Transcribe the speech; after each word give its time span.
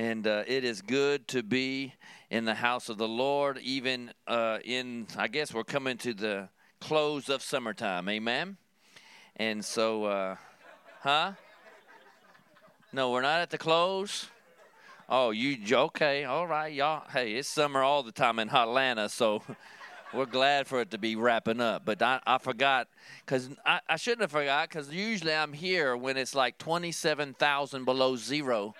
And 0.00 0.26
uh, 0.26 0.44
it 0.46 0.64
is 0.64 0.80
good 0.80 1.28
to 1.28 1.42
be 1.42 1.92
in 2.30 2.46
the 2.46 2.54
house 2.54 2.88
of 2.88 2.96
the 2.96 3.06
Lord, 3.06 3.58
even 3.58 4.10
uh, 4.26 4.56
in, 4.64 5.06
I 5.18 5.28
guess 5.28 5.52
we're 5.52 5.62
coming 5.62 5.98
to 5.98 6.14
the 6.14 6.48
close 6.80 7.28
of 7.28 7.42
summertime. 7.42 8.08
Amen. 8.08 8.56
And 9.36 9.62
so, 9.62 10.04
uh, 10.04 10.36
huh? 11.02 11.32
No, 12.94 13.10
we're 13.10 13.20
not 13.20 13.42
at 13.42 13.50
the 13.50 13.58
close. 13.58 14.30
Oh, 15.06 15.32
you 15.32 15.58
okay? 15.70 16.24
All 16.24 16.46
right, 16.46 16.72
y'all. 16.72 17.06
Hey, 17.12 17.34
it's 17.34 17.46
summer 17.46 17.82
all 17.82 18.02
the 18.02 18.10
time 18.10 18.38
in 18.38 18.48
Atlanta, 18.48 19.06
so 19.10 19.42
we're 20.14 20.24
glad 20.24 20.66
for 20.66 20.80
it 20.80 20.92
to 20.92 20.98
be 20.98 21.14
wrapping 21.14 21.60
up. 21.60 21.84
But 21.84 22.00
I, 22.00 22.20
I 22.26 22.38
forgot 22.38 22.88
because 23.26 23.50
I, 23.66 23.80
I 23.86 23.96
shouldn't 23.96 24.22
have 24.22 24.30
forgot 24.30 24.70
because 24.70 24.90
usually 24.90 25.34
I'm 25.34 25.52
here 25.52 25.94
when 25.94 26.16
it's 26.16 26.34
like 26.34 26.56
twenty-seven 26.56 27.34
thousand 27.34 27.84
below 27.84 28.16
zero, 28.16 28.74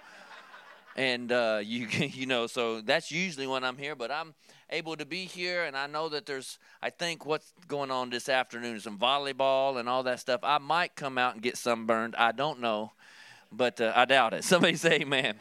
and 1.01 1.33
uh, 1.33 1.61
you 1.65 1.87
you 1.89 2.27
know, 2.27 2.47
so 2.47 2.81
that's 2.81 3.11
usually 3.11 3.47
when 3.47 3.65
I'm 3.65 3.77
here. 3.77 3.95
But 3.95 4.11
I'm 4.11 4.35
able 4.71 4.97
to 4.97 5.07
be 5.07 5.25
here, 5.25 5.65
and 5.65 5.77
I 5.77 5.87
know 5.87 6.09
that 6.11 6.27
there's 6.27 6.59
I 6.83 6.91
think 6.91 7.27
what's 7.27 7.53
going 7.69 7.91
on 7.91 8.11
this 8.11 8.29
afternoon, 8.29 8.77
is 8.77 8.85
some 8.85 8.99
volleyball 8.99 9.79
and 9.79 9.89
all 9.89 10.03
that 10.05 10.21
stuff. 10.21 10.41
I 10.43 10.59
might 10.59 10.95
come 10.95 11.19
out 11.19 11.35
and 11.35 11.43
get 11.43 11.57
sunburned. 11.57 12.15
I 12.17 12.33
don't 12.33 12.61
know 12.61 12.93
but 13.53 13.81
uh, 13.81 13.93
I 13.95 14.05
doubt 14.05 14.35
it. 14.35 14.45
Somebody 14.45 14.77
say 14.77 15.01
amen. 15.01 15.37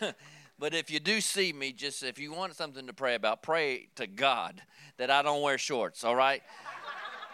but 0.58 0.74
if 0.74 0.90
you 0.90 1.00
do 1.00 1.20
see 1.20 1.52
me, 1.52 1.72
just 1.72 2.02
if 2.02 2.18
you 2.18 2.32
want 2.32 2.54
something 2.54 2.86
to 2.86 2.92
pray 2.92 3.14
about, 3.14 3.42
pray 3.42 3.88
to 3.96 4.06
God 4.06 4.62
that 4.96 5.10
I 5.10 5.22
don't 5.22 5.42
wear 5.42 5.58
shorts, 5.58 6.04
all 6.04 6.16
right? 6.16 6.42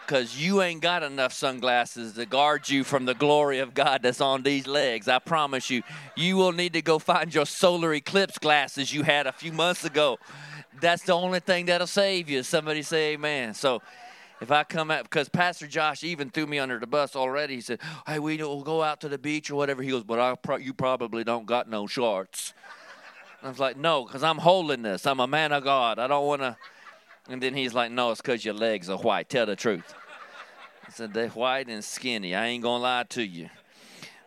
Because 0.05 0.39
you 0.39 0.61
ain't 0.61 0.81
got 0.81 1.01
enough 1.01 1.33
sunglasses 1.33 2.13
to 2.13 2.27
guard 2.27 2.69
you 2.69 2.83
from 2.83 3.05
the 3.05 3.15
glory 3.15 3.57
of 3.57 3.73
God 3.73 4.03
that's 4.03 4.21
on 4.21 4.43
these 4.43 4.67
legs. 4.67 5.07
I 5.07 5.17
promise 5.17 5.71
you. 5.71 5.81
You 6.15 6.37
will 6.37 6.51
need 6.51 6.73
to 6.73 6.81
go 6.83 6.99
find 6.99 7.33
your 7.33 7.47
solar 7.47 7.93
eclipse 7.93 8.37
glasses 8.37 8.93
you 8.93 9.01
had 9.01 9.25
a 9.25 9.31
few 9.31 9.51
months 9.51 9.83
ago. 9.83 10.19
That's 10.79 11.03
the 11.03 11.13
only 11.13 11.39
thing 11.39 11.65
that'll 11.65 11.87
save 11.87 12.29
you. 12.29 12.43
Somebody 12.43 12.83
say 12.83 13.13
amen. 13.13 13.55
So, 13.55 13.81
if 14.41 14.51
I 14.51 14.63
come 14.63 14.91
out, 14.91 15.03
because 15.03 15.29
Pastor 15.29 15.65
Josh 15.65 16.03
even 16.03 16.29
threw 16.29 16.45
me 16.45 16.59
under 16.59 16.77
the 16.77 16.87
bus 16.87 17.15
already. 17.15 17.55
He 17.55 17.61
said, 17.61 17.79
"Hey, 18.05 18.19
we 18.19 18.37
will 18.37 18.63
go 18.63 18.83
out 18.83 19.01
to 19.01 19.09
the 19.09 19.17
beach 19.17 19.49
or 19.49 19.55
whatever." 19.55 19.81
He 19.81 19.89
goes, 19.89 20.03
"But 20.03 20.43
pro- 20.43 20.57
you 20.57 20.73
probably 20.73 21.23
don't 21.23 21.45
got 21.45 21.69
no 21.69 21.87
shorts." 21.87 22.53
I 23.41 23.49
was 23.49 23.59
like, 23.59 23.77
"No, 23.77 24.05
because 24.05 24.23
I'm 24.23 24.39
holding 24.39 24.81
this. 24.81 25.07
I'm 25.07 25.19
a 25.19 25.27
man 25.27 25.51
of 25.51 25.63
God. 25.63 25.99
I 25.99 26.07
don't 26.07 26.27
want 26.27 26.41
to." 26.41 26.57
And 27.27 27.41
then 27.41 27.55
he's 27.55 27.73
like, 27.73 27.91
"No, 27.91 28.11
it's 28.11 28.21
because 28.21 28.43
your 28.43 28.53
legs 28.53 28.89
are 28.89 28.97
white. 28.97 29.29
Tell 29.29 29.45
the 29.45 29.55
truth." 29.55 29.93
Said, 30.89 31.13
"They're 31.13 31.29
white 31.29 31.67
and 31.67 31.83
skinny. 31.83 32.35
I 32.35 32.47
ain't 32.47 32.63
gonna 32.63 32.83
lie 32.83 33.03
to 33.09 33.23
you." 33.23 33.49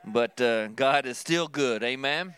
But 0.04 0.40
uh, 0.40 0.68
God 0.68 1.06
is 1.06 1.18
still 1.18 1.48
good. 1.48 1.82
Amen. 1.82 2.34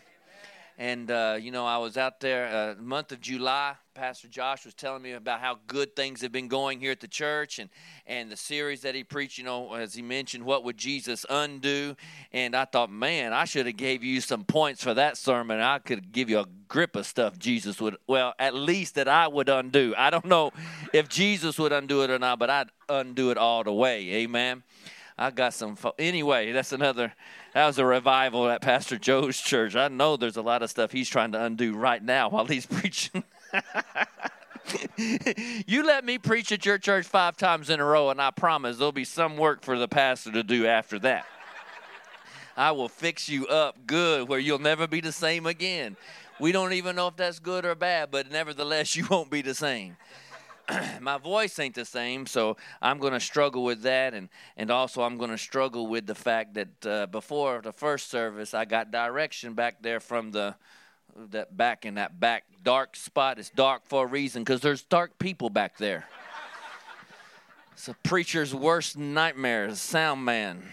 And 0.77 1.11
uh, 1.11 1.37
you 1.39 1.51
know, 1.51 1.65
I 1.65 1.77
was 1.77 1.97
out 1.97 2.19
there 2.19 2.75
uh, 2.77 2.81
month 2.81 3.11
of 3.11 3.21
July 3.21 3.75
Pastor 3.93 4.29
Josh 4.29 4.63
was 4.63 4.73
telling 4.73 5.01
me 5.01 5.11
about 5.11 5.41
how 5.41 5.59
good 5.67 5.97
things 5.97 6.21
have 6.21 6.31
been 6.31 6.47
going 6.47 6.79
here 6.79 6.91
at 6.91 7.01
the 7.01 7.09
church 7.09 7.59
and, 7.59 7.69
and 8.07 8.31
the 8.31 8.37
series 8.37 8.81
that 8.81 8.95
he 8.95 9.03
preached, 9.03 9.37
you 9.37 9.43
know, 9.43 9.73
as 9.73 9.93
he 9.93 10.01
mentioned, 10.01 10.45
what 10.45 10.63
would 10.63 10.77
Jesus 10.77 11.25
undo? 11.29 11.97
And 12.31 12.55
I 12.55 12.63
thought, 12.63 12.89
man, 12.89 13.33
I 13.33 13.43
should 13.43 13.65
have 13.65 13.75
gave 13.75 14.01
you 14.01 14.21
some 14.21 14.45
points 14.45 14.81
for 14.81 14.93
that 14.93 15.17
sermon. 15.17 15.59
I 15.59 15.79
could 15.79 16.13
give 16.13 16.29
you 16.29 16.39
a 16.39 16.45
grip 16.69 16.95
of 16.95 17.05
stuff 17.05 17.37
Jesus 17.37 17.81
would, 17.81 17.97
well, 18.07 18.33
at 18.39 18.55
least 18.55 18.95
that 18.95 19.09
I 19.09 19.27
would 19.27 19.49
undo. 19.49 19.93
I 19.97 20.09
don't 20.09 20.25
know 20.25 20.51
if 20.93 21.09
Jesus 21.09 21.59
would 21.59 21.73
undo 21.73 22.01
it 22.03 22.09
or 22.09 22.19
not, 22.19 22.39
but 22.39 22.49
I'd 22.49 22.69
undo 22.87 23.29
it 23.29 23.37
all 23.37 23.65
the 23.65 23.73
way. 23.73 24.09
Amen. 24.13 24.63
I 25.17 25.31
got 25.31 25.53
some, 25.53 25.75
fo- 25.75 25.95
anyway, 25.99 26.53
that's 26.53 26.71
another, 26.71 27.13
that 27.53 27.67
was 27.67 27.77
a 27.77 27.85
revival 27.85 28.49
at 28.49 28.61
Pastor 28.61 28.97
Joe's 28.97 29.37
church. 29.37 29.75
I 29.75 29.89
know 29.89 30.15
there's 30.15 30.37
a 30.37 30.41
lot 30.41 30.63
of 30.63 30.69
stuff 30.69 30.93
he's 30.93 31.09
trying 31.09 31.33
to 31.33 31.43
undo 31.43 31.75
right 31.75 32.01
now 32.01 32.29
while 32.29 32.45
he's 32.45 32.65
preaching. 32.79 33.25
You 35.65 35.83
let 35.85 36.05
me 36.05 36.17
preach 36.17 36.51
at 36.51 36.65
your 36.65 36.77
church 36.77 37.05
five 37.05 37.37
times 37.37 37.69
in 37.69 37.79
a 37.79 37.85
row, 37.85 38.09
and 38.09 38.21
I 38.21 38.31
promise 38.31 38.77
there'll 38.77 38.91
be 38.91 39.05
some 39.05 39.37
work 39.37 39.63
for 39.63 39.77
the 39.77 39.87
pastor 39.87 40.31
to 40.31 40.43
do 40.43 40.65
after 40.65 40.99
that. 40.99 41.25
I 42.57 42.71
will 42.71 42.89
fix 42.89 43.29
you 43.29 43.47
up 43.47 43.87
good 43.87 44.27
where 44.27 44.39
you'll 44.39 44.59
never 44.59 44.87
be 44.87 45.01
the 45.01 45.11
same 45.11 45.45
again. 45.45 45.95
We 46.39 46.51
don't 46.51 46.73
even 46.73 46.95
know 46.95 47.07
if 47.07 47.15
that's 47.15 47.39
good 47.39 47.65
or 47.65 47.75
bad, 47.75 48.11
but 48.11 48.31
nevertheless, 48.31 48.95
you 48.95 49.07
won't 49.09 49.29
be 49.29 49.41
the 49.41 49.55
same. 49.55 49.97
my 51.01 51.17
voice 51.17 51.57
ain't 51.59 51.75
the 51.75 51.85
same, 51.85 52.25
so 52.25 52.57
I'm 52.81 52.99
going 52.99 53.13
to 53.13 53.19
struggle 53.19 53.63
with 53.63 53.81
that, 53.83 54.13
and 54.13 54.29
and 54.57 54.69
also 54.69 55.01
I'm 55.01 55.17
going 55.17 55.31
to 55.31 55.37
struggle 55.37 55.87
with 55.87 56.05
the 56.05 56.15
fact 56.15 56.53
that 56.55 56.85
uh, 56.85 57.05
before 57.07 57.61
the 57.61 57.73
first 57.73 58.09
service, 58.09 58.53
I 58.53 58.65
got 58.65 58.91
direction 58.91 59.53
back 59.53 59.81
there 59.81 59.99
from 59.99 60.31
the 60.31 60.55
that 61.31 61.55
back 61.55 61.85
in 61.85 61.95
that 61.95 62.19
back 62.19 62.43
dark 62.63 62.95
spot. 62.95 63.39
It's 63.39 63.49
dark 63.49 63.83
for 63.85 64.05
a 64.05 64.07
reason 64.07 64.43
because 64.43 64.61
there's 64.61 64.83
dark 64.83 65.17
people 65.19 65.49
back 65.49 65.77
there. 65.77 66.07
It's 67.73 67.87
a 67.87 67.95
preacher's 68.03 68.53
worst 68.53 68.97
nightmare, 68.97 69.67
the 69.67 69.75
sound 69.75 70.23
man. 70.23 70.63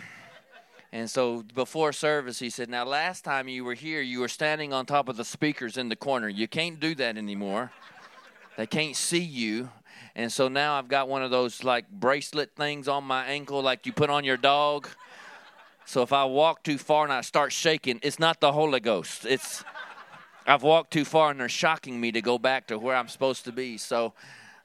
And 0.93 1.09
so 1.09 1.44
before 1.54 1.93
service, 1.93 2.38
he 2.38 2.50
said, 2.50 2.69
Now, 2.69 2.84
last 2.84 3.25
time 3.25 3.49
you 3.49 3.65
were 3.65 3.75
here, 3.75 4.00
you 4.00 4.21
were 4.21 4.28
standing 4.28 4.72
on 4.72 4.87
top 4.87 5.09
of 5.09 5.16
the 5.16 5.25
speakers 5.25 5.76
in 5.76 5.88
the 5.88 5.97
corner. 5.97 6.28
You 6.28 6.49
can't 6.49 6.81
do 6.81 6.94
that 6.97 7.16
anymore. 7.16 7.72
They 8.56 8.66
can't 8.66 8.97
see 8.97 9.20
you. 9.20 9.70
And 10.15 10.32
so 10.32 10.49
now 10.49 10.78
I've 10.78 10.88
got 10.88 11.09
one 11.09 11.22
of 11.22 11.31
those 11.31 11.62
like 11.62 11.88
bracelet 11.91 12.56
things 12.56 12.88
on 12.88 13.05
my 13.05 13.25
ankle, 13.26 13.62
like 13.62 13.87
you 13.87 13.93
put 13.93 14.10
on 14.10 14.25
your 14.25 14.37
dog. 14.37 14.88
So 15.84 16.03
if 16.03 16.12
I 16.12 16.25
walk 16.25 16.65
too 16.65 16.76
far 16.76 17.05
and 17.05 17.12
I 17.12 17.20
start 17.20 17.53
shaking, 17.53 18.00
it's 18.03 18.19
not 18.19 18.41
the 18.41 18.53
Holy 18.53 18.81
Ghost. 18.81 19.25
It's 19.25 19.65
I've 20.48 20.62
walked 20.62 20.94
too 20.94 21.04
far 21.04 21.31
and 21.31 21.38
they're 21.38 21.48
shocking 21.50 22.00
me 22.00 22.10
to 22.12 22.22
go 22.22 22.38
back 22.38 22.69
to 22.69 22.78
where 22.78 22.97
I'm 22.97 23.09
supposed 23.09 23.44
to 23.44 23.53
be. 23.53 23.76
So, 23.76 24.14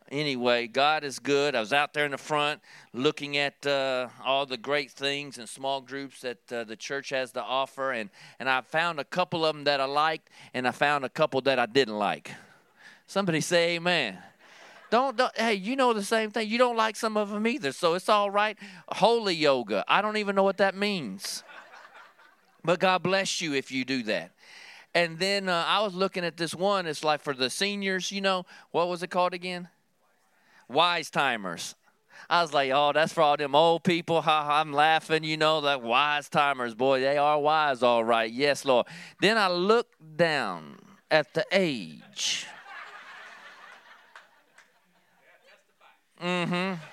anyway, 0.09 0.67
God 0.67 1.03
is 1.03 1.19
good. 1.19 1.55
I 1.55 1.59
was 1.59 1.73
out 1.73 1.93
there 1.93 2.05
in 2.05 2.11
the 2.11 2.17
front 2.17 2.61
looking 2.93 3.35
at 3.35 3.67
uh, 3.67 4.07
all 4.23 4.45
the 4.45 4.55
great 4.55 4.91
things 4.91 5.37
and 5.37 5.49
small 5.49 5.81
groups 5.81 6.21
that 6.21 6.53
uh, 6.53 6.63
the 6.63 6.77
church 6.77 7.09
has 7.09 7.33
to 7.33 7.43
offer, 7.43 7.91
and, 7.91 8.09
and 8.39 8.47
I 8.47 8.61
found 8.61 9.01
a 9.01 9.03
couple 9.03 9.45
of 9.45 9.53
them 9.53 9.65
that 9.65 9.81
I 9.81 9.85
liked, 9.85 10.29
and 10.53 10.65
I 10.65 10.71
found 10.71 11.03
a 11.03 11.09
couple 11.09 11.41
that 11.41 11.59
I 11.59 11.65
didn't 11.65 11.99
like. 11.99 12.31
Somebody 13.05 13.41
say 13.41 13.75
amen. 13.75 14.17
Don't, 14.89 15.17
don't, 15.17 15.37
hey, 15.37 15.55
you 15.55 15.75
know 15.75 15.91
the 15.91 16.03
same 16.03 16.31
thing. 16.31 16.47
You 16.47 16.57
don't 16.57 16.77
like 16.77 16.95
some 16.95 17.17
of 17.17 17.29
them 17.29 17.45
either, 17.45 17.73
so 17.73 17.95
it's 17.95 18.07
all 18.07 18.31
right. 18.31 18.57
Holy 18.87 19.35
yoga. 19.35 19.83
I 19.89 20.01
don't 20.01 20.15
even 20.15 20.33
know 20.33 20.43
what 20.43 20.57
that 20.59 20.75
means. 20.75 21.43
But 22.63 22.79
God 22.79 23.03
bless 23.03 23.41
you 23.41 23.53
if 23.53 23.69
you 23.69 23.83
do 23.83 24.03
that. 24.03 24.31
And 24.95 25.17
then 25.17 25.49
uh, 25.49 25.65
I 25.67 25.81
was 25.81 25.95
looking 25.95 26.23
at 26.23 26.37
this 26.37 26.53
one. 26.53 26.85
It's 26.85 27.03
like 27.03 27.21
for 27.21 27.33
the 27.33 27.49
seniors, 27.49 28.11
you 28.11 28.21
know, 28.21 28.45
what 28.71 28.87
was 28.89 29.01
it 29.01 29.09
called 29.09 29.33
again? 29.33 29.69
Wise 30.67 31.09
timers. 31.09 31.75
I 32.29 32.41
was 32.41 32.53
like, 32.53 32.71
oh, 32.71 32.91
that's 32.93 33.11
for 33.11 33.21
all 33.21 33.35
them 33.35 33.55
old 33.55 33.83
people. 33.83 34.21
Ha, 34.21 34.59
I'm 34.59 34.71
laughing, 34.71 35.23
you 35.23 35.35
know, 35.35 35.59
like 35.59 35.81
wise 35.81 36.29
timers. 36.29 36.73
Boy, 36.73 37.01
they 37.01 37.17
are 37.17 37.39
wise, 37.39 37.83
all 37.83 38.03
right. 38.03 38.31
Yes, 38.31 38.65
Lord. 38.65 38.87
Then 39.19 39.37
I 39.37 39.49
looked 39.49 40.17
down 40.17 40.77
at 41.11 41.33
the 41.33 41.45
age. 41.51 42.47
Mm 46.21 46.47
hmm 46.47 46.92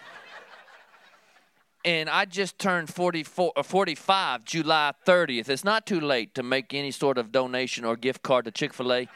and 1.84 2.10
I 2.10 2.24
just 2.26 2.58
turned 2.58 2.92
44, 2.92 3.52
uh, 3.56 3.62
45 3.62 4.44
July 4.44 4.92
30th. 5.06 5.48
It's 5.48 5.64
not 5.64 5.86
too 5.86 6.00
late 6.00 6.34
to 6.34 6.42
make 6.42 6.74
any 6.74 6.90
sort 6.90 7.16
of 7.16 7.32
donation 7.32 7.84
or 7.84 7.96
gift 7.96 8.22
card 8.22 8.44
to 8.44 8.50
Chick 8.50 8.74
fil 8.74 8.92
A. 8.92 9.08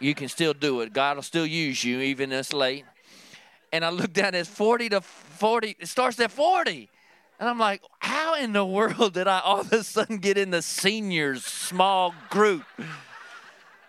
You 0.00 0.14
can 0.14 0.28
still 0.28 0.54
do 0.54 0.80
it. 0.80 0.92
God 0.92 1.16
will 1.16 1.22
still 1.22 1.46
use 1.46 1.84
you 1.84 2.00
even 2.00 2.30
this 2.30 2.52
late. 2.52 2.84
And 3.72 3.84
I 3.84 3.90
look 3.90 4.12
down 4.12 4.34
at 4.34 4.46
40 4.46 4.90
to 4.90 5.00
40, 5.00 5.76
it 5.80 5.88
starts 5.88 6.18
at 6.20 6.30
40. 6.30 6.88
And 7.40 7.48
I'm 7.48 7.58
like, 7.58 7.82
how 7.98 8.36
in 8.36 8.52
the 8.52 8.64
world 8.64 9.14
did 9.14 9.26
I 9.26 9.40
all 9.40 9.60
of 9.60 9.72
a 9.72 9.82
sudden 9.82 10.18
get 10.18 10.38
in 10.38 10.50
the 10.50 10.62
seniors 10.62 11.44
small 11.44 12.14
group? 12.30 12.64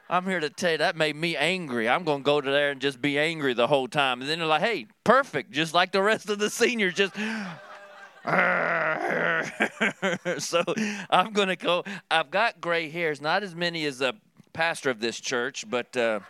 I'm 0.10 0.26
here 0.26 0.40
to 0.40 0.50
tell 0.50 0.74
you 0.74 0.78
that 0.80 0.96
made 0.96 1.16
me 1.16 1.36
angry. 1.36 1.90
I'm 1.90 2.04
going 2.04 2.20
to 2.20 2.24
go 2.24 2.40
to 2.42 2.52
there 2.52 2.72
and 2.72 2.80
just 2.80 3.02
be 3.02 3.18
angry 3.18 3.54
the 3.54 3.68
whole 3.68 3.88
time. 3.88 4.22
And 4.22 4.30
then 4.30 4.40
they're 4.40 4.48
like, 4.48 4.62
hey, 4.62 4.88
perfect, 5.04 5.52
just 5.52 5.74
like 5.74 5.92
the 5.92 6.02
rest 6.02 6.30
of 6.30 6.38
the 6.38 6.50
seniors, 6.50 6.94
just 6.94 7.16
so 10.40 10.64
I'm 11.12 11.32
going 11.32 11.50
to 11.50 11.56
go. 11.56 11.84
I've 12.10 12.32
got 12.32 12.60
gray 12.60 12.90
hairs, 12.90 13.22
not 13.22 13.44
as 13.44 13.56
many 13.56 13.86
as 13.86 14.02
a 14.02 14.16
pastor 14.52 14.90
of 14.90 15.00
this 15.00 15.20
church, 15.20 15.70
but 15.70 15.96
uh, 15.96 16.22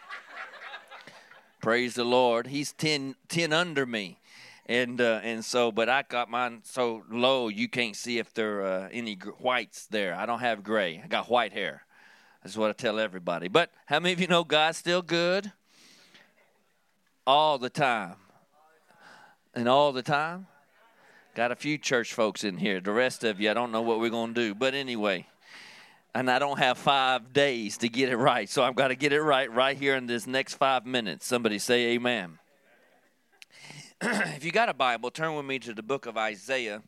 praise 1.62 1.96
the 1.96 2.04
Lord. 2.04 2.48
He's 2.48 2.74
10, 2.74 3.16
10 3.30 3.54
under 3.54 3.86
me. 3.86 4.20
And 4.68 5.00
uh, 5.00 5.22
and 5.24 5.46
so, 5.46 5.72
but 5.72 5.90
I 5.90 6.02
got 6.02 6.28
mine 6.28 6.62
so 6.64 7.04
low 7.10 7.50
you 7.50 7.70
can't 7.70 7.96
see 7.96 8.18
if 8.18 8.34
there 8.34 8.62
are 8.62 8.86
uh, 8.86 8.90
any 8.92 9.14
whites 9.40 9.86
there. 9.86 10.16
I 10.16 10.26
don't 10.26 10.40
have 10.40 10.64
gray. 10.64 11.00
I 11.04 11.08
got 11.08 11.30
white 11.30 11.54
hair. 11.54 11.84
That's 12.44 12.58
what 12.58 12.72
I 12.72 12.74
tell 12.74 13.00
everybody. 13.00 13.48
But 13.48 13.72
how 13.86 14.00
many 14.00 14.14
of 14.14 14.20
you 14.20 14.28
know 14.28 14.44
God's 14.44 14.80
still 14.80 15.04
good? 15.04 15.52
All 17.28 17.60
the 17.60 17.70
time. 17.70 18.16
And 19.54 19.70
all 19.70 19.92
the 19.92 20.02
time? 20.02 20.48
Got 21.36 21.52
a 21.52 21.56
few 21.58 21.78
church 21.78 22.14
folks 22.14 22.46
in 22.46 22.56
here. 22.56 22.80
The 22.80 22.94
rest 22.94 23.26
of 23.26 23.42
you, 23.42 23.52
I 23.52 23.54
don't 23.54 23.74
know 23.74 23.82
what 23.82 24.00
we're 24.00 24.10
going 24.10 24.34
to 24.34 24.42
do. 24.42 24.56
But 24.56 24.74
anyway, 24.74 25.28
and 26.14 26.32
I 26.32 26.40
don't 26.40 26.60
have 26.60 26.78
five 26.78 27.34
days 27.34 27.78
to 27.80 27.90
get 27.90 28.08
it 28.08 28.16
right. 28.16 28.50
So 28.50 28.64
I've 28.64 28.76
got 28.76 28.88
to 28.88 28.96
get 28.96 29.12
it 29.12 29.22
right 29.22 29.52
right 29.52 29.78
here 29.78 29.98
in 29.98 30.08
this 30.08 30.26
next 30.26 30.54
five 30.54 30.86
minutes. 30.86 31.28
Somebody 31.28 31.60
say 31.60 31.88
amen. 31.88 32.40
if 34.02 34.46
you 34.46 34.54
got 34.54 34.70
a 34.70 34.74
Bible, 34.74 35.12
turn 35.12 35.36
with 35.36 35.46
me 35.46 35.60
to 35.60 35.74
the 35.74 35.84
book 35.84 36.06
of 36.06 36.16
Isaiah, 36.16 36.82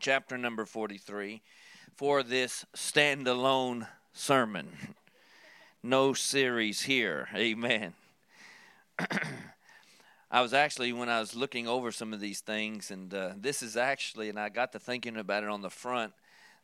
chapter 0.00 0.36
number 0.36 0.64
43, 0.64 1.40
for 1.94 2.24
this 2.24 2.66
standalone 2.74 3.86
sermon. 4.12 4.96
No 5.80 6.12
series 6.12 6.82
here. 6.82 7.28
Amen. 7.36 7.94
I 10.32 10.42
was 10.42 10.54
actually, 10.54 10.92
when 10.92 11.08
I 11.08 11.18
was 11.18 11.34
looking 11.34 11.66
over 11.66 11.90
some 11.90 12.12
of 12.12 12.20
these 12.20 12.38
things, 12.38 12.92
and 12.92 13.12
uh, 13.12 13.32
this 13.36 13.62
is 13.62 13.76
actually, 13.76 14.28
and 14.28 14.38
I 14.38 14.48
got 14.48 14.70
to 14.72 14.78
thinking 14.78 15.16
about 15.16 15.42
it 15.42 15.48
on 15.48 15.60
the 15.60 15.70
front 15.70 16.12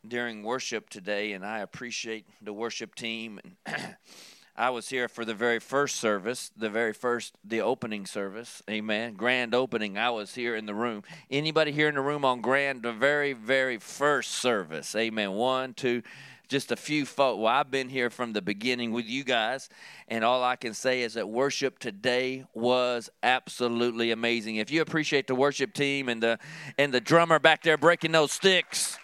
during 0.07 0.45
worship 0.45 0.89
today, 0.89 1.33
and 1.33 1.45
I 1.45 1.59
appreciate 1.59 2.27
the 2.41 2.53
worship 2.53 2.95
team. 2.95 3.41
And 3.67 3.97
I 4.57 4.71
was 4.71 4.89
here 4.89 5.09
for 5.09 5.25
the 5.25 5.35
very 5.35 5.59
first 5.59 5.97
service, 5.97 6.53
the 6.57 6.71
very 6.71 6.93
first, 6.93 7.35
the 7.45 7.61
opening 7.61 8.07
service. 8.07 8.63
Amen. 8.71 9.15
Grand 9.15 9.53
opening. 9.53 9.99
I 9.99 10.11
was 10.11 10.37
here 10.37 10.55
in 10.55 10.67
the 10.67 10.75
room. 10.75 11.03
Anybody 11.29 11.73
here 11.73 11.89
in 11.89 11.97
the 11.97 12.01
room 12.03 12.25
on 12.25 12.43
grand, 12.43 12.83
the 12.83 12.93
very, 12.93 13.33
very 13.33 13.79
first 13.79 14.31
service? 14.31 14.95
Amen. 14.95 15.33
One, 15.33 15.75
two, 15.75 16.03
just 16.49 16.73
a 16.73 16.77
few 16.77 17.05
folk. 17.07 17.39
Well, 17.39 17.47
I've 17.47 17.71
been 17.71 17.89
here 17.89 18.11
from 18.11 18.33
the 18.33 18.43
beginning 18.43 18.93
with 18.93 19.07
you 19.07 19.25
guys, 19.25 19.69
and 20.09 20.25
all 20.25 20.43
I 20.43 20.57
can 20.57 20.75
say 20.75 21.03
is 21.03 21.15
that 21.15 21.29
worship 21.29 21.79
today 21.79 22.45
was 22.55 23.11
absolutely 23.23 24.11
amazing. 24.11 24.57
If 24.57 24.71
you 24.71 24.83
appreciate 24.83 25.27
the 25.27 25.35
worship 25.35 25.73
team 25.73 26.09
and 26.09 26.23
the 26.23 26.39
and 26.79 26.93
the 26.93 27.01
drummer 27.01 27.39
back 27.39 27.63
there 27.63 27.77
breaking 27.77 28.13
those 28.13 28.33
sticks. 28.33 28.99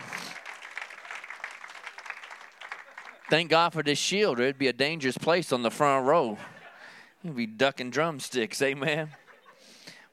Thank 3.30 3.50
God 3.50 3.72
for 3.72 3.82
this 3.82 3.98
shield. 3.98 4.40
It'd 4.40 4.58
be 4.58 4.68
a 4.68 4.74
dangerous 4.74 5.16
place 5.16 5.52
on 5.52 5.62
the 5.62 5.70
front 5.70 6.06
row. 6.06 6.36
You'd 7.22 7.36
be 7.36 7.46
ducking 7.46 7.90
drumsticks, 7.90 8.60
amen. 8.60 9.08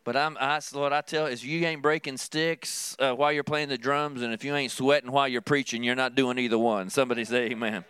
But 0.03 0.15
I'm, 0.15 0.37
I, 0.39 0.59
what 0.73 0.93
I 0.93 1.01
tell 1.01 1.25
is, 1.25 1.43
you 1.43 1.65
ain't 1.65 1.81
breaking 1.81 2.17
sticks 2.17 2.95
uh, 2.99 3.13
while 3.13 3.31
you're 3.31 3.43
playing 3.43 3.69
the 3.69 3.77
drums, 3.77 4.21
and 4.21 4.33
if 4.33 4.43
you 4.43 4.55
ain't 4.55 4.71
sweating 4.71 5.11
while 5.11 5.27
you're 5.27 5.41
preaching, 5.41 5.83
you're 5.83 5.95
not 5.95 6.15
doing 6.15 6.37
either 6.37 6.57
one. 6.57 6.89
Somebody 6.89 7.25
say, 7.25 7.51
Amen. 7.51 7.83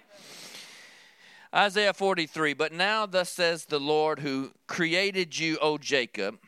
Isaiah 1.54 1.94
43. 1.94 2.54
But 2.54 2.74
now, 2.74 3.06
thus 3.06 3.30
says 3.30 3.66
the 3.66 3.80
Lord, 3.80 4.20
who 4.20 4.52
created 4.68 5.38
you, 5.38 5.58
O 5.62 5.78
Jacob, 5.78 6.40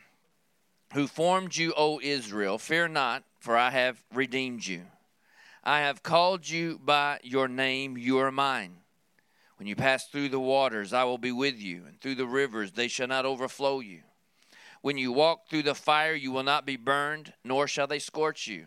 who 0.92 1.06
formed 1.06 1.56
you, 1.56 1.72
O 1.76 2.00
Israel, 2.02 2.58
fear 2.58 2.88
not, 2.88 3.24
for 3.40 3.56
I 3.56 3.70
have 3.70 4.02
redeemed 4.12 4.66
you. 4.66 4.82
I 5.64 5.80
have 5.80 6.02
called 6.02 6.48
you 6.48 6.80
by 6.84 7.20
your 7.22 7.48
name, 7.48 7.96
you 7.96 8.18
are 8.18 8.30
mine. 8.30 8.76
When 9.56 9.68
you 9.68 9.76
pass 9.76 10.08
through 10.08 10.30
the 10.30 10.40
waters, 10.40 10.92
I 10.92 11.04
will 11.04 11.18
be 11.18 11.32
with 11.32 11.56
you, 11.56 11.84
and 11.86 12.00
through 12.00 12.16
the 12.16 12.26
rivers, 12.26 12.72
they 12.72 12.88
shall 12.88 13.06
not 13.06 13.24
overflow 13.24 13.80
you. 13.80 14.00
When 14.82 14.98
you 14.98 15.12
walk 15.12 15.48
through 15.48 15.62
the 15.62 15.74
fire, 15.74 16.14
you 16.14 16.32
will 16.32 16.42
not 16.42 16.66
be 16.66 16.76
burned, 16.76 17.32
nor 17.44 17.68
shall 17.68 17.86
they 17.86 18.00
scorch 18.00 18.48
you. 18.48 18.66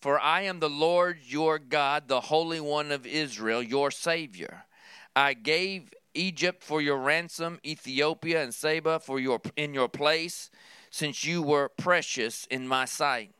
For 0.00 0.20
I 0.20 0.42
am 0.42 0.60
the 0.60 0.70
Lord 0.70 1.18
your 1.22 1.58
God, 1.58 2.08
the 2.08 2.20
Holy 2.20 2.60
One 2.60 2.92
of 2.92 3.06
Israel, 3.06 3.62
your 3.62 3.90
Savior. 3.90 4.64
I 5.16 5.34
gave 5.34 5.92
Egypt 6.14 6.62
for 6.62 6.80
your 6.80 6.98
ransom, 6.98 7.58
Ethiopia 7.64 8.42
and 8.42 8.54
Seba 8.54 9.00
for 9.00 9.18
your 9.18 9.40
in 9.56 9.74
your 9.74 9.88
place, 9.88 10.50
since 10.90 11.24
you 11.24 11.42
were 11.42 11.68
precious 11.68 12.46
in 12.50 12.68
my 12.68 12.84
sight. 12.84 13.32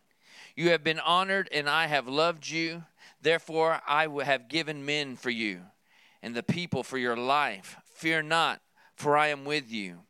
You 0.57 0.71
have 0.71 0.85
been 0.85 1.01
honored, 1.01 1.49
and 1.53 1.69
I 1.69 1.87
have 1.87 2.09
loved 2.09 2.49
you. 2.49 2.85
Therefore, 3.21 3.81
I 3.87 4.07
have 4.25 4.49
given 4.49 4.85
men 4.85 5.17
for 5.17 5.31
you, 5.31 5.63
and 6.23 6.35
the 6.35 6.43
people 6.43 6.83
for 6.83 6.97
your 6.99 7.17
life. 7.17 7.77
Fear 7.85 8.23
not, 8.23 8.61
for 8.97 9.17
I 9.17 9.29
am 9.29 9.45
with 9.45 9.71
you. 9.71 10.01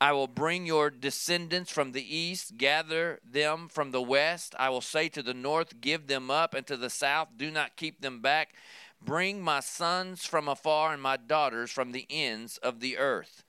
I 0.00 0.12
will 0.12 0.26
bring 0.26 0.64
your 0.64 0.88
descendants 0.88 1.70
from 1.70 1.92
the 1.92 2.16
east, 2.16 2.56
gather 2.56 3.20
them 3.24 3.68
from 3.68 3.90
the 3.90 4.00
west. 4.00 4.54
I 4.58 4.70
will 4.70 4.80
say 4.80 5.08
to 5.10 5.22
the 5.22 5.34
north, 5.34 5.80
Give 5.80 6.06
them 6.06 6.30
up, 6.30 6.54
and 6.54 6.66
to 6.68 6.76
the 6.76 6.90
south, 6.90 7.28
Do 7.36 7.50
not 7.50 7.76
keep 7.76 8.00
them 8.00 8.20
back. 8.20 8.54
Bring 9.02 9.42
my 9.42 9.60
sons 9.60 10.24
from 10.24 10.48
afar 10.48 10.92
and 10.92 11.02
my 11.02 11.16
daughters 11.16 11.70
from 11.70 11.92
the 11.92 12.06
ends 12.10 12.58
of 12.58 12.80
the 12.80 12.98
earth 12.98 13.44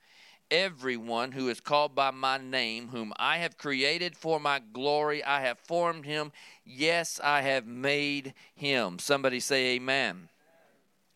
everyone 0.52 1.32
who 1.32 1.48
is 1.48 1.60
called 1.60 1.94
by 1.94 2.10
my 2.10 2.36
name, 2.36 2.88
whom 2.88 3.12
I 3.16 3.38
have 3.38 3.56
created 3.56 4.14
for 4.14 4.38
my 4.38 4.60
glory. 4.60 5.24
I 5.24 5.40
have 5.40 5.58
formed 5.58 6.04
him. 6.04 6.30
Yes, 6.64 7.18
I 7.24 7.40
have 7.40 7.66
made 7.66 8.34
him. 8.54 8.98
Somebody 8.98 9.40
say, 9.40 9.76
Amen. 9.76 10.28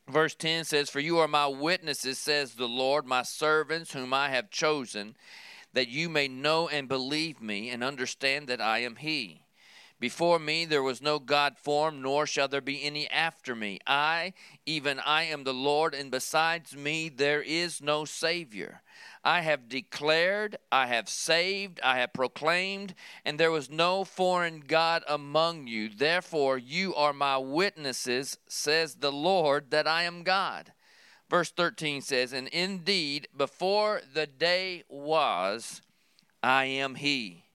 Verse 0.08 0.34
10 0.34 0.64
says, 0.64 0.88
For 0.88 1.00
you 1.00 1.18
are 1.18 1.28
my 1.28 1.46
witnesses, 1.46 2.18
says 2.18 2.54
the 2.54 2.68
Lord, 2.68 3.06
my 3.06 3.22
servants, 3.22 3.92
whom 3.92 4.14
I 4.14 4.30
have 4.30 4.50
chosen, 4.50 5.16
that 5.72 5.88
you 5.88 6.08
may 6.08 6.28
know 6.28 6.68
and 6.68 6.88
believe 6.88 7.40
me 7.40 7.70
and 7.70 7.82
understand 7.82 8.46
that 8.48 8.60
I 8.60 8.78
am 8.78 8.96
He. 8.96 9.42
Before 9.98 10.38
me 10.38 10.66
there 10.66 10.82
was 10.82 11.00
no 11.00 11.18
God 11.18 11.56
formed, 11.56 12.02
nor 12.02 12.26
shall 12.26 12.48
there 12.48 12.60
be 12.60 12.84
any 12.84 13.08
after 13.10 13.56
me. 13.56 13.78
I, 13.86 14.34
even 14.66 15.00
I, 15.00 15.24
am 15.24 15.44
the 15.44 15.54
Lord, 15.54 15.94
and 15.94 16.10
besides 16.10 16.76
me 16.76 17.08
there 17.08 17.42
is 17.42 17.80
no 17.80 18.04
Savior. 18.04 18.82
I 19.26 19.40
have 19.40 19.68
declared, 19.68 20.56
I 20.70 20.86
have 20.86 21.08
saved, 21.08 21.80
I 21.82 21.98
have 21.98 22.12
proclaimed, 22.12 22.94
and 23.24 23.40
there 23.40 23.50
was 23.50 23.68
no 23.68 24.04
foreign 24.04 24.60
God 24.60 25.02
among 25.08 25.66
you. 25.66 25.88
Therefore, 25.88 26.56
you 26.56 26.94
are 26.94 27.12
my 27.12 27.36
witnesses, 27.36 28.38
says 28.46 28.94
the 28.94 29.10
Lord, 29.10 29.72
that 29.72 29.88
I 29.88 30.04
am 30.04 30.22
God. 30.22 30.72
Verse 31.28 31.50
13 31.50 32.02
says, 32.02 32.32
And 32.32 32.46
indeed, 32.48 33.26
before 33.36 34.00
the 34.14 34.28
day 34.28 34.84
was, 34.88 35.82
I 36.40 36.66
am 36.66 36.94
He, 36.94 37.46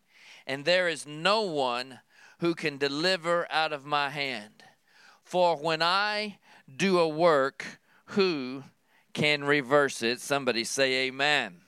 and 0.45 0.65
there 0.65 0.89
is 0.89 1.07
no 1.07 1.43
one 1.43 2.01
who 2.39 2.53
can 2.53 2.77
deliver 2.79 3.49
out 3.49 3.71
of 3.71 3.85
my 3.85 4.09
hand. 4.09 4.61
For 5.23 5.55
when 5.55 5.81
I 5.81 6.39
do 6.75 6.99
a 6.99 7.07
work, 7.07 7.79
who 8.07 8.65
can 9.13 9.43
reverse 9.43 10.01
it? 10.01 10.21
Somebody 10.21 10.63
say, 10.63 11.07
Amen. 11.07 11.61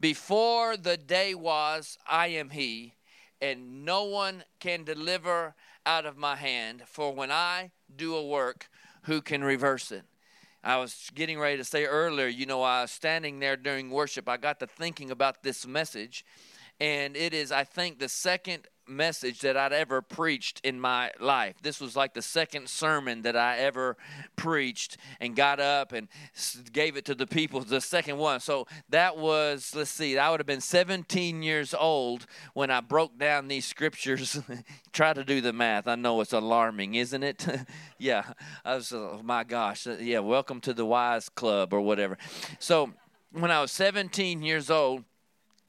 Before 0.00 0.76
the 0.76 0.96
day 0.96 1.34
was, 1.34 1.98
I 2.06 2.28
am 2.28 2.50
He, 2.50 2.94
and 3.40 3.84
no 3.84 4.04
one 4.04 4.44
can 4.60 4.84
deliver 4.84 5.54
out 5.84 6.06
of 6.06 6.16
my 6.16 6.36
hand. 6.36 6.82
For 6.86 7.12
when 7.12 7.32
I 7.32 7.72
do 7.94 8.14
a 8.14 8.24
work, 8.24 8.68
who 9.02 9.20
can 9.20 9.42
reverse 9.42 9.90
it? 9.90 10.04
I 10.62 10.76
was 10.76 11.10
getting 11.14 11.38
ready 11.38 11.56
to 11.56 11.64
say 11.64 11.84
earlier, 11.84 12.26
you 12.26 12.44
know, 12.44 12.62
I 12.62 12.82
was 12.82 12.90
standing 12.90 13.38
there 13.38 13.56
during 13.56 13.90
worship. 13.90 14.28
I 14.28 14.36
got 14.36 14.60
to 14.60 14.66
thinking 14.66 15.10
about 15.10 15.42
this 15.42 15.66
message, 15.66 16.24
and 16.80 17.16
it 17.16 17.32
is, 17.32 17.52
I 17.52 17.64
think, 17.64 17.98
the 17.98 18.08
second 18.08 18.66
message 18.88 19.40
that 19.40 19.56
I'd 19.56 19.72
ever 19.72 20.02
preached 20.02 20.60
in 20.64 20.80
my 20.80 21.10
life. 21.20 21.56
This 21.62 21.80
was 21.80 21.96
like 21.96 22.14
the 22.14 22.22
second 22.22 22.68
sermon 22.68 23.22
that 23.22 23.36
I 23.36 23.58
ever 23.58 23.96
preached 24.36 24.96
and 25.20 25.36
got 25.36 25.60
up 25.60 25.92
and 25.92 26.08
gave 26.72 26.96
it 26.96 27.04
to 27.06 27.14
the 27.14 27.26
people, 27.26 27.60
the 27.60 27.80
second 27.80 28.18
one. 28.18 28.40
So 28.40 28.66
that 28.88 29.16
was, 29.16 29.74
let's 29.74 29.90
see, 29.90 30.18
I 30.18 30.30
would 30.30 30.40
have 30.40 30.46
been 30.46 30.60
17 30.60 31.42
years 31.42 31.74
old 31.74 32.26
when 32.54 32.70
I 32.70 32.80
broke 32.80 33.18
down 33.18 33.48
these 33.48 33.66
scriptures. 33.66 34.40
Try 34.92 35.12
to 35.12 35.24
do 35.24 35.40
the 35.40 35.52
math. 35.52 35.86
I 35.86 35.94
know 35.94 36.20
it's 36.20 36.32
alarming, 36.32 36.94
isn't 36.94 37.22
it? 37.22 37.46
yeah. 37.98 38.24
I 38.64 38.76
was, 38.76 38.92
oh 38.92 39.20
my 39.22 39.44
gosh. 39.44 39.86
Uh, 39.86 39.96
yeah, 40.00 40.20
welcome 40.20 40.60
to 40.62 40.72
the 40.72 40.86
Wise 40.86 41.28
Club 41.28 41.72
or 41.72 41.80
whatever. 41.80 42.16
So 42.58 42.92
when 43.32 43.50
I 43.50 43.60
was 43.60 43.72
17 43.72 44.42
years 44.42 44.70
old, 44.70 45.04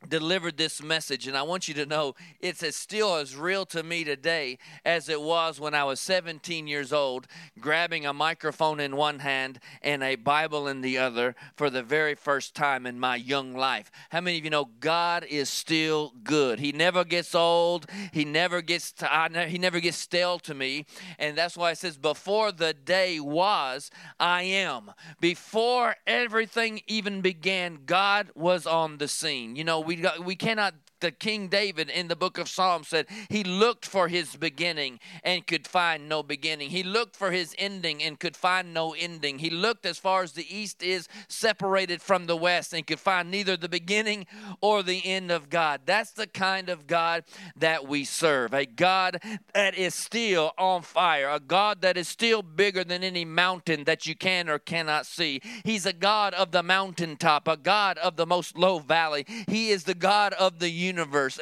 delivered 0.07 0.57
this 0.57 0.81
message 0.81 1.27
and 1.27 1.35
i 1.35 1.41
want 1.41 1.67
you 1.67 1.73
to 1.73 1.85
know 1.85 2.15
it's 2.39 2.63
as 2.63 2.75
still 2.75 3.15
as 3.15 3.35
real 3.35 3.65
to 3.65 3.83
me 3.83 4.03
today 4.03 4.57
as 4.85 5.09
it 5.09 5.21
was 5.21 5.59
when 5.59 5.73
i 5.73 5.83
was 5.83 5.99
17 5.99 6.67
years 6.67 6.93
old 6.93 7.27
grabbing 7.59 8.05
a 8.05 8.13
microphone 8.13 8.79
in 8.79 8.95
one 8.95 9.19
hand 9.19 9.59
and 9.81 10.01
a 10.01 10.15
bible 10.15 10.67
in 10.67 10.81
the 10.81 10.97
other 10.97 11.35
for 11.55 11.69
the 11.69 11.83
very 11.83 12.15
first 12.15 12.55
time 12.55 12.85
in 12.85 12.99
my 12.99 13.15
young 13.15 13.53
life. 13.53 13.91
How 14.09 14.21
many 14.21 14.37
of 14.37 14.43
you 14.43 14.49
know 14.49 14.69
god 14.79 15.25
is 15.29 15.49
still 15.49 16.13
good? 16.23 16.59
He 16.59 16.71
never 16.71 17.03
gets 17.03 17.33
old. 17.33 17.85
He 18.11 18.25
never 18.25 18.61
gets 18.61 18.91
to, 18.93 19.13
I, 19.13 19.47
he 19.47 19.57
never 19.57 19.79
gets 19.79 19.97
stale 19.97 20.39
to 20.39 20.53
me. 20.53 20.85
And 21.17 21.37
that's 21.37 21.57
why 21.57 21.71
it 21.71 21.77
says 21.77 21.97
before 21.97 22.51
the 22.51 22.73
day 22.73 23.19
was 23.19 23.91
i 24.19 24.43
am. 24.43 24.91
Before 25.19 25.95
everything 26.05 26.81
even 26.87 27.21
began 27.21 27.79
god 27.85 28.29
was 28.35 28.65
on 28.65 28.97
the 28.97 29.07
scene. 29.07 29.55
You 29.55 29.63
know 29.63 29.79
we 29.89 29.95
got, 29.95 30.23
we 30.23 30.35
cannot 30.35 30.75
the 30.99 31.11
King 31.11 31.47
David 31.47 31.89
in 31.89 32.07
the 32.07 32.15
book 32.15 32.37
of 32.37 32.49
Psalms 32.49 32.87
said 32.89 33.07
he 33.29 33.43
looked 33.43 33.85
for 33.85 34.07
his 34.07 34.35
beginning 34.35 34.99
and 35.23 35.45
could 35.45 35.67
find 35.67 36.09
no 36.09 36.23
beginning. 36.23 36.69
He 36.69 36.83
looked 36.83 37.15
for 37.15 37.31
his 37.31 37.55
ending 37.57 38.03
and 38.03 38.19
could 38.19 38.35
find 38.35 38.73
no 38.73 38.93
ending. 38.93 39.39
He 39.39 39.49
looked 39.49 39.85
as 39.85 39.97
far 39.97 40.23
as 40.23 40.33
the 40.33 40.45
east 40.53 40.83
is 40.83 41.07
separated 41.27 42.01
from 42.01 42.25
the 42.25 42.35
west 42.35 42.73
and 42.73 42.85
could 42.85 42.99
find 42.99 43.31
neither 43.31 43.55
the 43.55 43.69
beginning 43.69 44.27
or 44.61 44.83
the 44.83 45.05
end 45.05 45.31
of 45.31 45.49
God. 45.49 45.81
That's 45.85 46.11
the 46.11 46.27
kind 46.27 46.69
of 46.69 46.87
God 46.87 47.23
that 47.55 47.87
we 47.87 48.03
serve. 48.03 48.53
A 48.53 48.65
God 48.65 49.21
that 49.53 49.75
is 49.75 49.95
still 49.95 50.53
on 50.57 50.81
fire, 50.81 51.29
a 51.29 51.39
God 51.39 51.81
that 51.81 51.97
is 51.97 52.07
still 52.07 52.41
bigger 52.41 52.83
than 52.83 53.03
any 53.03 53.25
mountain 53.25 53.85
that 53.85 54.05
you 54.05 54.15
can 54.15 54.49
or 54.49 54.59
cannot 54.59 55.05
see. 55.05 55.41
He's 55.63 55.85
a 55.85 55.93
God 55.93 56.33
of 56.33 56.51
the 56.51 56.63
mountaintop, 56.63 57.47
a 57.47 57.57
God 57.57 57.97
of 57.97 58.15
the 58.15 58.25
most 58.25 58.57
low 58.57 58.79
valley. 58.79 59.25
He 59.47 59.69
is 59.69 59.83
the 59.83 59.95
God 59.95 60.33
of 60.33 60.59
the 60.59 60.69
universe. 60.69 60.88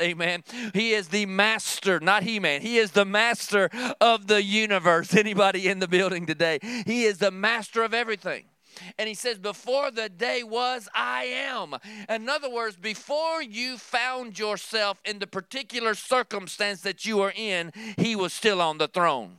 Amen. 0.01 0.43
He 0.73 0.93
is 0.93 1.09
the 1.09 1.25
master, 1.25 1.99
not 1.99 2.23
he 2.23 2.39
man. 2.39 2.61
He 2.61 2.77
is 2.77 2.91
the 2.91 3.05
master 3.05 3.69
of 4.01 4.27
the 4.27 4.43
universe. 4.43 5.13
Anybody 5.17 5.67
in 5.67 5.79
the 5.79 5.87
building 5.87 6.25
today? 6.25 6.59
He 6.85 7.05
is 7.05 7.17
the 7.17 7.31
master 7.31 7.83
of 7.83 7.93
everything. 7.93 8.45
And 8.97 9.07
he 9.07 9.15
says, 9.15 9.37
Before 9.37 9.91
the 9.91 10.09
day 10.09 10.43
was, 10.43 10.87
I 10.93 11.23
am. 11.25 11.75
In 12.09 12.29
other 12.29 12.49
words, 12.49 12.75
before 12.75 13.41
you 13.41 13.77
found 13.77 14.37
yourself 14.37 15.01
in 15.05 15.19
the 15.19 15.27
particular 15.27 15.95
circumstance 15.95 16.81
that 16.81 17.05
you 17.05 17.21
are 17.21 17.33
in, 17.35 17.71
he 17.97 18.15
was 18.15 18.33
still 18.33 18.61
on 18.61 18.77
the 18.77 18.87
throne. 18.87 19.37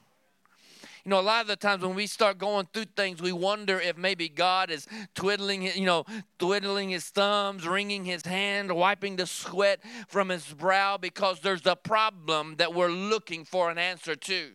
You 1.05 1.11
know, 1.11 1.21
a 1.21 1.23
lot 1.23 1.43
of 1.43 1.49
the 1.49 1.57
times 1.57 1.83
when 1.83 1.95
we 1.95 2.07
start 2.07 2.39
going 2.39 2.69
through 2.73 2.87
things, 2.97 3.23
we 3.23 3.33
wonder 3.33 3.81
if 3.81 3.97
maybe 3.97 4.29
God 4.29 4.71
is 4.71 4.87
twiddling, 5.15 5.63
you 5.63 5.87
know, 5.87 6.05
twiddling 6.39 6.91
his 6.91 7.05
thumbs, 7.05 7.67
wringing 7.67 8.05
his 8.05 8.25
hand, 8.27 8.73
wiping 8.73 9.17
the 9.17 9.27
sweat 9.27 9.81
from 10.09 10.29
his 10.29 10.45
brow 10.53 10.97
because 10.97 11.41
there's 11.41 11.67
a 11.67 11.77
problem 11.77 12.57
that 12.57 12.75
we're 12.75 12.91
looking 12.91 13.45
for 13.45 13.71
an 13.71 13.79
answer 13.79 14.17
to. 14.17 14.53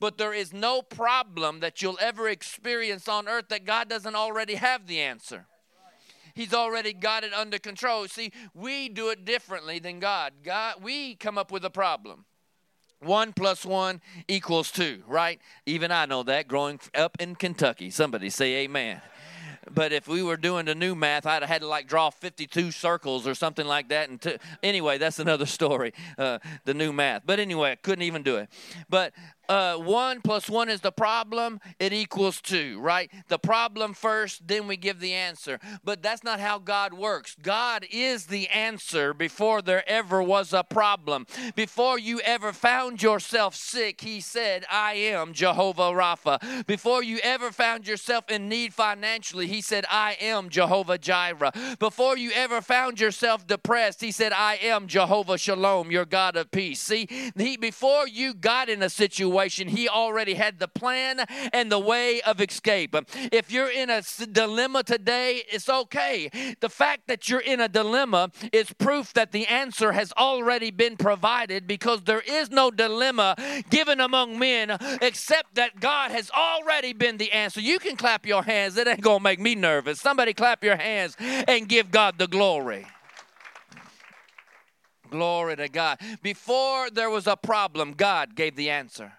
But 0.00 0.18
there 0.18 0.32
is 0.32 0.52
no 0.52 0.82
problem 0.82 1.60
that 1.60 1.82
you'll 1.82 1.98
ever 2.00 2.28
experience 2.28 3.08
on 3.08 3.28
earth 3.28 3.48
that 3.48 3.64
God 3.64 3.88
doesn't 3.88 4.14
already 4.14 4.54
have 4.54 4.86
the 4.86 5.00
answer. 5.00 5.46
He's 6.34 6.52
already 6.52 6.92
got 6.92 7.22
it 7.22 7.32
under 7.32 7.58
control. 7.58 8.08
See, 8.08 8.32
we 8.54 8.88
do 8.88 9.10
it 9.10 9.24
differently 9.24 9.78
than 9.78 10.00
God. 10.00 10.32
God, 10.42 10.82
we 10.82 11.14
come 11.14 11.38
up 11.38 11.52
with 11.52 11.64
a 11.64 11.70
problem. 11.70 12.24
One 13.00 13.32
plus 13.32 13.64
one 13.64 14.00
equals 14.28 14.70
two, 14.70 15.02
right? 15.06 15.40
Even 15.66 15.90
I 15.90 16.06
know 16.06 16.22
that 16.24 16.48
growing 16.48 16.80
up 16.94 17.16
in 17.20 17.34
Kentucky. 17.34 17.90
Somebody 17.90 18.30
say 18.30 18.64
amen. 18.64 19.00
But 19.72 19.92
if 19.92 20.06
we 20.06 20.22
were 20.22 20.36
doing 20.36 20.66
the 20.66 20.74
new 20.74 20.94
math, 20.94 21.26
I'd 21.26 21.42
have 21.42 21.48
had 21.48 21.62
to 21.62 21.68
like 21.68 21.86
draw 21.86 22.10
52 22.10 22.70
circles 22.70 23.26
or 23.26 23.34
something 23.34 23.66
like 23.66 23.88
that. 23.88 24.08
And 24.08 24.20
to, 24.22 24.38
anyway, 24.62 24.98
that's 24.98 25.18
another 25.18 25.46
story, 25.58 25.92
uh, 26.18 26.38
the 26.64 26.74
new 26.74 26.92
math. 26.92 27.22
But 27.24 27.40
anyway, 27.40 27.72
I 27.72 27.76
couldn't 27.76 28.02
even 28.02 28.22
do 28.22 28.36
it. 28.36 28.48
But 28.88 29.12
uh, 29.48 29.76
one 29.76 30.20
plus 30.20 30.48
one 30.48 30.68
is 30.68 30.80
the 30.80 30.92
problem, 30.92 31.60
it 31.78 31.92
equals 31.92 32.40
two, 32.40 32.80
right? 32.80 33.10
The 33.28 33.38
problem 33.38 33.94
first, 33.94 34.46
then 34.46 34.66
we 34.66 34.76
give 34.76 35.00
the 35.00 35.12
answer. 35.12 35.58
But 35.84 36.02
that's 36.02 36.24
not 36.24 36.40
how 36.40 36.58
God 36.58 36.92
works. 36.92 37.36
God 37.40 37.86
is 37.90 38.26
the 38.26 38.48
answer 38.48 39.12
before 39.12 39.62
there 39.62 39.88
ever 39.88 40.22
was 40.22 40.52
a 40.52 40.62
problem. 40.62 41.26
Before 41.54 41.98
you 41.98 42.20
ever 42.20 42.52
found 42.52 43.02
yourself 43.02 43.54
sick, 43.54 44.00
He 44.00 44.20
said, 44.20 44.64
I 44.70 44.94
am 44.94 45.32
Jehovah 45.32 45.92
Rapha. 45.92 46.66
Before 46.66 47.02
you 47.02 47.18
ever 47.22 47.50
found 47.50 47.86
yourself 47.86 48.30
in 48.30 48.48
need 48.48 48.72
financially, 48.72 49.46
He 49.46 49.60
said, 49.60 49.84
I 49.90 50.16
am 50.20 50.48
Jehovah 50.48 50.98
Jireh. 50.98 51.52
Before 51.78 52.16
you 52.16 52.30
ever 52.34 52.60
found 52.60 53.00
yourself 53.00 53.46
depressed, 53.46 54.00
He 54.00 54.12
said, 54.12 54.32
I 54.32 54.56
am 54.56 54.86
Jehovah 54.86 55.38
Shalom, 55.38 55.90
your 55.90 56.06
God 56.06 56.36
of 56.36 56.50
peace. 56.50 56.80
See, 56.80 57.08
he, 57.36 57.56
before 57.56 58.08
you 58.08 58.34
got 58.34 58.68
in 58.68 58.82
a 58.82 58.88
situation, 58.88 59.33
situation, 59.34 59.68
He 59.68 59.88
already 59.88 60.34
had 60.34 60.60
the 60.60 60.68
plan 60.68 61.24
and 61.52 61.70
the 61.70 61.78
way 61.78 62.20
of 62.22 62.40
escape. 62.40 62.94
If 63.32 63.50
you're 63.50 63.70
in 63.70 63.90
a 63.90 64.02
dilemma 64.30 64.84
today, 64.84 65.42
it's 65.52 65.68
okay. 65.68 66.30
The 66.60 66.68
fact 66.68 67.08
that 67.08 67.28
you're 67.28 67.40
in 67.40 67.60
a 67.60 67.68
dilemma 67.68 68.30
is 68.52 68.72
proof 68.72 69.12
that 69.14 69.32
the 69.32 69.46
answer 69.46 69.92
has 69.92 70.12
already 70.16 70.70
been 70.70 70.96
provided 70.96 71.66
because 71.66 72.04
there 72.04 72.20
is 72.20 72.50
no 72.50 72.70
dilemma 72.70 73.34
given 73.70 74.00
among 74.00 74.38
men 74.38 74.76
except 75.02 75.56
that 75.56 75.80
God 75.80 76.12
has 76.12 76.30
already 76.30 76.92
been 76.92 77.16
the 77.16 77.32
answer. 77.32 77.60
You 77.60 77.80
can 77.80 77.96
clap 77.96 78.26
your 78.26 78.44
hands, 78.44 78.76
it 78.76 78.86
ain't 78.86 79.00
gonna 79.00 79.20
make 79.20 79.40
me 79.40 79.56
nervous. 79.56 80.00
Somebody 80.00 80.32
clap 80.32 80.62
your 80.62 80.76
hands 80.76 81.16
and 81.18 81.68
give 81.68 81.90
God 81.90 82.18
the 82.18 82.28
glory. 82.28 82.86
Glory 85.10 85.56
to 85.56 85.68
God. 85.68 85.98
Before 86.22 86.90
there 86.90 87.10
was 87.10 87.26
a 87.26 87.36
problem, 87.36 87.92
God 87.92 88.34
gave 88.34 88.56
the 88.56 88.70
answer 88.70 89.12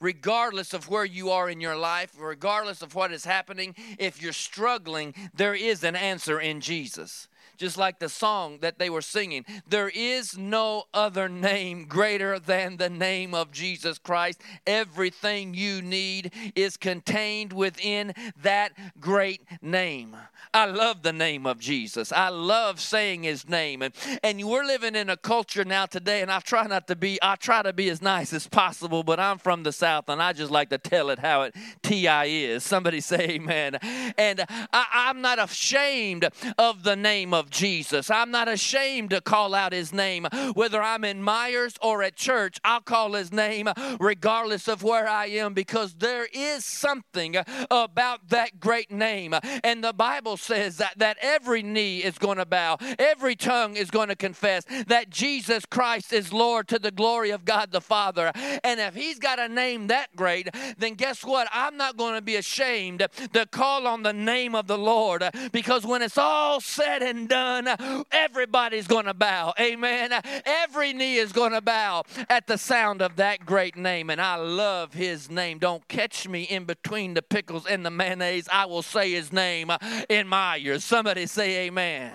regardless 0.00 0.72
of 0.72 0.88
where 0.88 1.04
you 1.04 1.30
are 1.30 1.48
in 1.48 1.60
your 1.60 1.76
life, 1.76 2.12
regardless 2.18 2.82
of 2.82 2.94
what 2.94 3.12
is 3.12 3.24
happening, 3.24 3.74
if 3.98 4.20
you're 4.20 4.32
struggling, 4.32 5.14
there 5.34 5.54
is 5.54 5.84
an 5.84 5.96
answer 5.96 6.40
in 6.40 6.60
Jesus 6.60 7.28
just 7.56 7.76
like 7.76 7.98
the 7.98 8.08
song 8.08 8.58
that 8.60 8.78
they 8.78 8.90
were 8.90 9.02
singing. 9.02 9.44
There 9.68 9.88
is 9.88 10.36
no 10.36 10.84
other 10.94 11.28
name 11.28 11.86
greater 11.86 12.38
than 12.38 12.76
the 12.76 12.90
name 12.90 13.34
of 13.34 13.52
Jesus 13.52 13.98
Christ. 13.98 14.40
Everything 14.66 15.54
you 15.54 15.82
need 15.82 16.32
is 16.54 16.76
contained 16.76 17.52
within 17.52 18.14
that 18.42 18.72
great 19.00 19.42
name. 19.62 20.16
I 20.54 20.66
love 20.66 21.02
the 21.02 21.12
name 21.12 21.46
of 21.46 21.58
Jesus. 21.58 22.12
I 22.12 22.28
love 22.28 22.80
saying 22.80 23.24
his 23.24 23.48
name. 23.48 23.82
And, 23.82 23.94
and 24.22 24.42
we're 24.42 24.64
living 24.64 24.94
in 24.94 25.10
a 25.10 25.16
culture 25.16 25.64
now 25.64 25.86
today, 25.86 26.22
and 26.22 26.30
I 26.30 26.40
try 26.40 26.66
not 26.66 26.86
to 26.88 26.96
be, 26.96 27.18
I 27.20 27.36
try 27.36 27.62
to 27.62 27.72
be 27.72 27.90
as 27.90 28.00
nice 28.00 28.32
as 28.32 28.46
possible, 28.46 29.02
but 29.02 29.20
I'm 29.20 29.38
from 29.38 29.64
the 29.64 29.72
South, 29.72 30.08
and 30.08 30.22
I 30.22 30.32
just 30.32 30.50
like 30.50 30.70
to 30.70 30.78
tell 30.78 31.10
it 31.10 31.18
how 31.18 31.42
it 31.42 31.54
T.I. 31.82 32.24
is. 32.26 32.64
Somebody 32.64 33.00
say 33.00 33.18
amen. 33.30 33.76
And 34.16 34.44
I, 34.48 34.86
I'm 34.92 35.20
not 35.20 35.38
ashamed 35.38 36.28
of 36.58 36.82
the 36.82 36.96
name 36.96 37.34
of 37.34 37.45
Jesus. 37.50 38.10
I'm 38.10 38.30
not 38.30 38.48
ashamed 38.48 39.10
to 39.10 39.20
call 39.20 39.54
out 39.54 39.72
his 39.72 39.92
name. 39.92 40.26
Whether 40.54 40.82
I'm 40.82 41.04
in 41.04 41.22
Meijer's 41.22 41.76
or 41.82 42.02
at 42.02 42.16
church, 42.16 42.58
I'll 42.64 42.80
call 42.80 43.12
his 43.12 43.32
name 43.32 43.68
regardless 44.00 44.68
of 44.68 44.82
where 44.82 45.08
I 45.08 45.26
am 45.26 45.54
because 45.54 45.94
there 45.94 46.28
is 46.32 46.64
something 46.64 47.36
about 47.70 48.28
that 48.28 48.60
great 48.60 48.90
name. 48.90 49.34
And 49.64 49.82
the 49.82 49.92
Bible 49.92 50.36
says 50.36 50.78
that, 50.78 50.98
that 50.98 51.16
every 51.20 51.62
knee 51.62 51.98
is 51.98 52.18
going 52.18 52.38
to 52.38 52.46
bow, 52.46 52.78
every 52.98 53.36
tongue 53.36 53.76
is 53.76 53.90
going 53.90 54.08
to 54.08 54.16
confess 54.16 54.64
that 54.86 55.10
Jesus 55.10 55.64
Christ 55.66 56.12
is 56.12 56.32
Lord 56.32 56.68
to 56.68 56.78
the 56.78 56.90
glory 56.90 57.30
of 57.30 57.44
God 57.44 57.72
the 57.72 57.80
Father. 57.80 58.32
And 58.34 58.80
if 58.80 58.94
he's 58.94 59.18
got 59.18 59.38
a 59.38 59.48
name 59.48 59.88
that 59.88 60.14
great, 60.16 60.48
then 60.78 60.94
guess 60.94 61.24
what? 61.24 61.48
I'm 61.52 61.76
not 61.76 61.96
going 61.96 62.14
to 62.14 62.22
be 62.22 62.36
ashamed 62.36 63.06
to 63.32 63.46
call 63.46 63.86
on 63.86 64.02
the 64.02 64.12
name 64.12 64.54
of 64.54 64.66
the 64.66 64.78
Lord 64.78 65.24
because 65.52 65.86
when 65.86 66.02
it's 66.02 66.18
all 66.18 66.60
said 66.60 67.02
and 67.02 67.28
done, 67.28 67.35
done, 67.36 68.04
everybody's 68.12 68.86
going 68.86 69.04
to 69.04 69.14
bow. 69.14 69.52
Amen. 69.60 70.10
Every 70.44 70.92
knee 70.92 71.16
is 71.16 71.32
going 71.32 71.52
to 71.52 71.60
bow 71.60 72.04
at 72.30 72.46
the 72.46 72.56
sound 72.56 73.02
of 73.02 73.16
that 73.16 73.44
great 73.44 73.76
name. 73.76 74.10
And 74.10 74.20
I 74.20 74.36
love 74.36 74.94
his 74.94 75.30
name. 75.30 75.58
Don't 75.58 75.86
catch 75.88 76.28
me 76.28 76.42
in 76.42 76.64
between 76.64 77.14
the 77.14 77.22
pickles 77.22 77.66
and 77.66 77.84
the 77.84 77.90
mayonnaise. 77.90 78.48
I 78.50 78.66
will 78.66 78.82
say 78.82 79.12
his 79.12 79.32
name 79.32 79.70
in 80.08 80.28
my 80.28 80.58
ears. 80.58 80.84
Somebody 80.84 81.26
say 81.26 81.66
amen. 81.66 82.12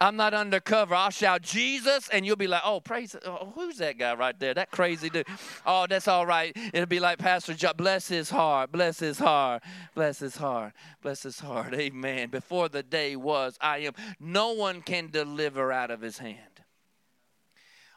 I'm 0.00 0.16
not 0.16 0.32
undercover. 0.34 0.94
I'll 0.94 1.10
shout 1.10 1.42
Jesus, 1.42 2.08
and 2.10 2.24
you'll 2.24 2.36
be 2.36 2.46
like, 2.46 2.62
"Oh, 2.64 2.80
praise! 2.80 3.16
Oh, 3.24 3.52
who's 3.54 3.78
that 3.78 3.98
guy 3.98 4.14
right 4.14 4.38
there? 4.38 4.54
That 4.54 4.70
crazy 4.70 5.10
dude? 5.10 5.26
Oh, 5.66 5.86
that's 5.88 6.06
all 6.06 6.24
right. 6.24 6.56
It'll 6.72 6.86
be 6.86 7.00
like 7.00 7.18
Pastor 7.18 7.54
John. 7.54 7.74
Bless 7.76 8.08
his 8.08 8.30
heart. 8.30 8.70
Bless 8.70 9.00
his 9.00 9.18
heart. 9.18 9.62
Bless 9.94 10.20
his 10.20 10.36
heart. 10.36 10.72
Bless 11.02 11.22
his 11.22 11.40
heart. 11.40 11.74
Amen. 11.78 12.30
Before 12.30 12.68
the 12.68 12.82
day 12.82 13.16
was, 13.16 13.56
I 13.60 13.78
am. 13.78 13.94
No 14.20 14.52
one 14.52 14.82
can 14.82 15.10
deliver 15.10 15.72
out 15.72 15.90
of 15.90 16.00
his 16.00 16.18
hand. 16.18 16.62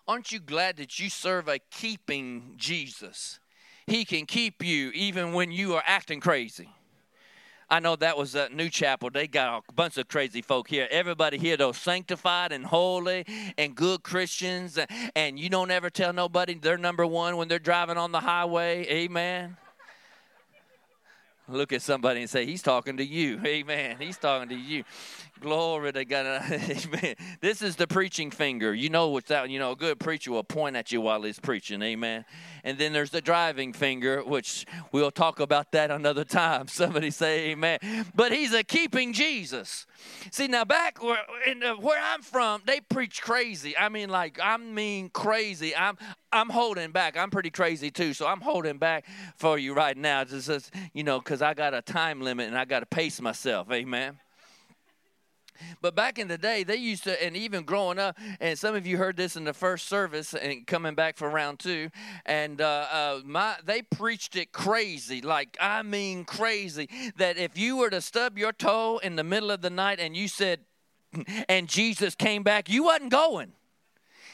Aren't 0.07 0.31
you 0.31 0.39
glad 0.39 0.77
that 0.77 0.99
you 0.99 1.09
serve 1.09 1.47
a 1.47 1.59
keeping 1.69 2.55
Jesus? 2.57 3.39
He 3.85 4.05
can 4.05 4.25
keep 4.25 4.63
you 4.63 4.89
even 4.91 5.33
when 5.33 5.51
you 5.51 5.75
are 5.75 5.83
acting 5.85 6.19
crazy. 6.19 6.69
I 7.71 7.79
know 7.79 7.95
that 7.95 8.17
was 8.17 8.35
a 8.35 8.49
New 8.49 8.69
Chapel. 8.69 9.09
They 9.09 9.27
got 9.27 9.63
a 9.69 9.71
bunch 9.71 9.97
of 9.97 10.09
crazy 10.09 10.41
folk 10.41 10.67
here. 10.67 10.89
Everybody 10.91 11.37
here, 11.37 11.55
though, 11.55 11.71
sanctified 11.71 12.51
and 12.51 12.65
holy 12.65 13.25
and 13.57 13.73
good 13.73 14.03
Christians. 14.03 14.77
And 15.15 15.39
you 15.39 15.47
don't 15.47 15.71
ever 15.71 15.89
tell 15.89 16.11
nobody 16.11 16.55
they're 16.55 16.77
number 16.77 17.07
one 17.07 17.37
when 17.37 17.47
they're 17.47 17.59
driving 17.59 17.95
on 17.95 18.11
the 18.11 18.19
highway. 18.19 18.85
Amen. 18.89 19.55
Look 21.47 21.71
at 21.71 21.81
somebody 21.81 22.19
and 22.19 22.29
say, 22.29 22.45
He's 22.45 22.61
talking 22.61 22.97
to 22.97 23.05
you. 23.05 23.39
Amen. 23.45 23.95
He's 23.99 24.17
talking 24.17 24.49
to 24.49 24.55
you. 24.55 24.83
Glory 25.41 25.91
to 25.91 26.05
God. 26.05 26.43
Amen. 26.51 27.15
This 27.39 27.63
is 27.63 27.75
the 27.75 27.87
preaching 27.87 28.29
finger. 28.29 28.75
You 28.75 28.89
know 28.89 29.07
what's 29.07 29.29
that? 29.29 29.49
You 29.49 29.57
know, 29.57 29.71
a 29.71 29.75
good 29.75 29.99
preacher 29.99 30.31
will 30.31 30.43
point 30.43 30.75
at 30.75 30.91
you 30.91 31.01
while 31.01 31.23
he's 31.23 31.39
preaching. 31.39 31.81
Amen. 31.81 32.25
And 32.63 32.77
then 32.77 32.93
there's 32.93 33.09
the 33.09 33.21
driving 33.21 33.73
finger, 33.73 34.23
which 34.23 34.67
we'll 34.91 35.09
talk 35.09 35.39
about 35.39 35.71
that 35.71 35.89
another 35.89 36.23
time. 36.23 36.67
Somebody 36.67 37.09
say 37.09 37.49
amen. 37.49 37.79
But 38.13 38.31
he's 38.31 38.53
a 38.53 38.63
keeping 38.63 39.13
Jesus. 39.13 39.87
See, 40.29 40.45
now 40.45 40.63
back 40.63 41.01
where, 41.01 41.17
in, 41.47 41.63
uh, 41.63 41.73
where 41.73 41.99
I'm 41.99 42.21
from, 42.21 42.61
they 42.67 42.79
preach 42.79 43.23
crazy. 43.23 43.75
I 43.75 43.89
mean, 43.89 44.09
like, 44.09 44.39
I 44.41 44.57
mean 44.57 45.09
crazy. 45.09 45.75
I'm, 45.75 45.97
I'm 46.31 46.49
holding 46.49 46.91
back. 46.91 47.17
I'm 47.17 47.31
pretty 47.31 47.49
crazy 47.49 47.89
too, 47.89 48.13
so 48.13 48.27
I'm 48.27 48.41
holding 48.41 48.77
back 48.77 49.05
for 49.37 49.57
you 49.57 49.73
right 49.73 49.97
now. 49.97 50.23
Just, 50.23 50.71
you 50.93 51.03
know, 51.03 51.17
because 51.17 51.41
I 51.41 51.55
got 51.55 51.73
a 51.73 51.81
time 51.81 52.21
limit 52.21 52.47
and 52.47 52.55
I 52.55 52.65
got 52.65 52.81
to 52.81 52.85
pace 52.85 53.19
myself. 53.19 53.71
Amen. 53.71 54.19
But 55.81 55.95
back 55.95 56.19
in 56.19 56.27
the 56.27 56.37
day, 56.37 56.63
they 56.63 56.75
used 56.75 57.03
to, 57.05 57.23
and 57.23 57.35
even 57.35 57.63
growing 57.63 57.99
up, 57.99 58.17
and 58.39 58.57
some 58.57 58.75
of 58.75 58.85
you 58.85 58.97
heard 58.97 59.17
this 59.17 59.35
in 59.35 59.43
the 59.43 59.53
first 59.53 59.87
service 59.87 60.33
and 60.33 60.65
coming 60.67 60.95
back 60.95 61.17
for 61.17 61.29
round 61.29 61.59
two, 61.59 61.89
and 62.25 62.61
uh, 62.61 62.87
uh, 62.91 63.19
my 63.25 63.55
they 63.65 63.81
preached 63.81 64.35
it 64.35 64.51
crazy, 64.51 65.21
like 65.21 65.57
I 65.59 65.83
mean 65.83 66.25
crazy, 66.25 66.89
that 67.17 67.37
if 67.37 67.57
you 67.57 67.77
were 67.77 67.89
to 67.89 68.01
stub 68.01 68.37
your 68.37 68.53
toe 68.53 68.99
in 69.03 69.15
the 69.15 69.23
middle 69.23 69.51
of 69.51 69.61
the 69.61 69.69
night 69.69 69.99
and 69.99 70.15
you 70.15 70.27
said, 70.27 70.61
and 71.49 71.67
Jesus 71.67 72.15
came 72.15 72.43
back, 72.43 72.69
you 72.69 72.83
wasn't 72.85 73.11
going. 73.11 73.53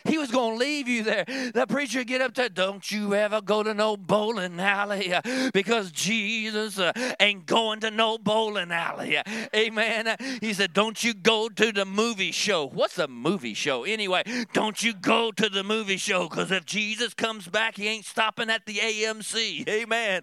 He 0.06 0.18
was 0.18 0.32
going 0.32 0.54
to 0.54 0.60
leave 0.60 0.88
you 0.88 1.04
there. 1.04 1.26
The 1.26 1.66
preacher 1.68 2.04
get 2.04 2.22
up 2.22 2.34
there, 2.36 2.50
don't 2.50 2.90
you 2.92 3.14
ever 3.14 3.42
go 3.42 3.64
to 3.64 3.74
no 3.74 3.98
bowling 3.98 4.60
alley 4.60 5.14
uh, 5.14 5.22
because 5.54 5.92
Jesus 5.92 6.80
uh, 6.80 6.92
ain't 7.20 7.46
going 7.46 7.82
to 7.82 7.92
no 7.92 8.18
bowling 8.18 8.72
alley. 8.72 9.18
Amen. 9.56 10.16
He 10.42 10.54
said, 10.54 10.74
don't 10.74 11.04
you 11.04 11.14
go 11.14 11.50
to 11.50 11.72
the 11.72 11.86
movie 11.86 12.32
show. 12.32 12.68
What's 12.68 12.98
a 12.98 13.08
movie 13.08 13.54
show? 13.54 13.84
Anyway, 13.84 14.24
don't 14.54 14.82
you 14.82 14.94
go 14.94 15.32
to 15.32 15.50
the 15.50 15.64
movie 15.64 15.98
show 15.98 16.28
because 16.30 16.52
if 16.52 16.66
Jesus 16.66 17.14
comes 17.14 17.48
back, 17.48 17.76
he 17.78 17.88
ain't 17.88 18.06
stopping 18.06 18.50
at 18.50 18.66
the 18.66 18.76
AMC. 18.76 19.68
Amen. 19.68 20.22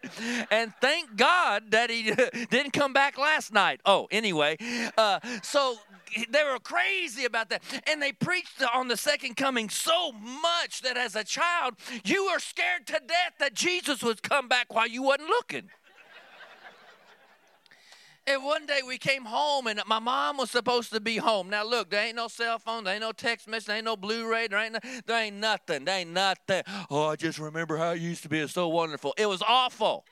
And 0.50 0.72
thank 0.80 1.16
God 1.16 1.70
that 1.70 1.90
he 1.90 2.12
didn't 2.50 2.72
come 2.72 2.92
back 2.92 3.18
last 3.18 3.52
night. 3.52 3.80
Oh, 3.84 4.08
anyway, 4.10 4.56
uh, 4.96 5.20
so 5.42 5.76
they 6.28 6.44
were 6.44 6.58
crazy 6.58 7.24
about 7.24 7.50
that. 7.50 7.62
And 7.86 8.00
they 8.00 8.12
preached 8.12 8.62
on 8.74 8.88
the 8.88 8.96
second 8.96 9.36
coming 9.36 9.68
so 9.68 10.12
much 10.12 10.82
that 10.82 10.96
as 10.96 11.16
a 11.16 11.24
child, 11.24 11.74
you 12.04 12.26
were 12.26 12.38
scared 12.38 12.86
to 12.86 13.00
death 13.06 13.34
that 13.38 13.54
Jesus 13.54 14.02
would 14.02 14.22
come 14.22 14.48
back 14.48 14.72
while 14.72 14.88
you 14.88 15.02
wasn't 15.02 15.28
looking. 15.28 15.70
And 18.26 18.42
one 18.42 18.64
day 18.64 18.80
we 18.86 18.96
came 18.96 19.26
home 19.26 19.66
and 19.66 19.82
my 19.86 19.98
mom 19.98 20.38
was 20.38 20.50
supposed 20.50 20.90
to 20.92 21.00
be 21.00 21.18
home. 21.18 21.50
Now 21.50 21.62
look, 21.62 21.90
there 21.90 22.06
ain't 22.06 22.16
no 22.16 22.28
cell 22.28 22.58
phone, 22.58 22.84
there 22.84 22.94
ain't 22.94 23.02
no 23.02 23.12
text 23.12 23.46
message, 23.46 23.66
there 23.66 23.76
ain't 23.76 23.84
no 23.84 23.96
Blu-ray, 23.96 24.48
there 24.48 24.60
ain't 24.60 24.72
no, 24.72 24.78
there 25.04 25.22
ain't 25.22 25.36
nothing, 25.36 25.84
there 25.84 25.98
ain't 25.98 26.10
nothing. 26.10 26.62
Oh, 26.90 27.08
I 27.08 27.16
just 27.16 27.38
remember 27.38 27.76
how 27.76 27.90
it 27.90 28.00
used 28.00 28.22
to 28.22 28.30
be. 28.30 28.38
It's 28.38 28.54
so 28.54 28.68
wonderful. 28.68 29.12
It 29.18 29.26
was 29.26 29.42
awful. 29.46 30.06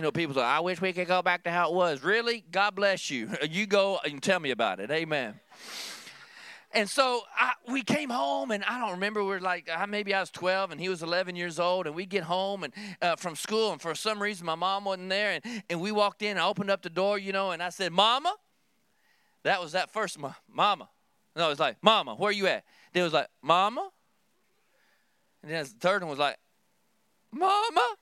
You 0.00 0.04
know, 0.04 0.12
people 0.12 0.34
say, 0.34 0.40
I 0.40 0.60
wish 0.60 0.80
we 0.80 0.94
could 0.94 1.08
go 1.08 1.20
back 1.20 1.44
to 1.44 1.50
how 1.50 1.68
it 1.68 1.74
was. 1.74 2.02
Really? 2.02 2.42
God 2.50 2.74
bless 2.74 3.10
you. 3.10 3.28
You 3.50 3.66
go 3.66 4.00
and 4.02 4.22
tell 4.22 4.40
me 4.40 4.50
about 4.50 4.80
it. 4.80 4.90
Amen. 4.90 5.38
And 6.72 6.88
so 6.88 7.20
I, 7.38 7.52
we 7.70 7.82
came 7.82 8.08
home, 8.08 8.50
and 8.50 8.64
I 8.64 8.78
don't 8.78 8.92
remember. 8.92 9.22
We 9.22 9.34
are 9.34 9.40
like, 9.40 9.68
maybe 9.90 10.14
I 10.14 10.20
was 10.20 10.30
12, 10.30 10.70
and 10.70 10.80
he 10.80 10.88
was 10.88 11.02
11 11.02 11.36
years 11.36 11.60
old. 11.60 11.86
And 11.86 11.94
we 11.94 12.06
get 12.06 12.22
home 12.22 12.64
and 12.64 12.72
uh, 13.02 13.16
from 13.16 13.36
school, 13.36 13.72
and 13.72 13.82
for 13.82 13.94
some 13.94 14.22
reason, 14.22 14.46
my 14.46 14.54
mom 14.54 14.86
wasn't 14.86 15.10
there. 15.10 15.32
And, 15.32 15.62
and 15.68 15.82
we 15.82 15.92
walked 15.92 16.22
in, 16.22 16.38
I 16.38 16.46
opened 16.46 16.70
up 16.70 16.80
the 16.80 16.88
door, 16.88 17.18
you 17.18 17.32
know, 17.32 17.50
and 17.50 17.62
I 17.62 17.68
said, 17.68 17.92
Mama. 17.92 18.34
That 19.42 19.60
was 19.60 19.72
that 19.72 19.90
first, 19.90 20.16
Mama. 20.18 20.88
No, 21.36 21.44
it 21.44 21.50
was 21.50 21.60
like, 21.60 21.76
Mama, 21.82 22.14
where 22.14 22.30
are 22.30 22.32
you 22.32 22.46
at? 22.46 22.64
Then 22.94 23.02
it 23.02 23.04
was 23.04 23.12
like, 23.12 23.28
Mama. 23.42 23.90
And 25.42 25.52
then 25.52 25.62
the 25.62 25.68
third 25.68 26.00
one 26.00 26.08
was 26.08 26.18
like, 26.18 26.38
Mama. 27.30 27.96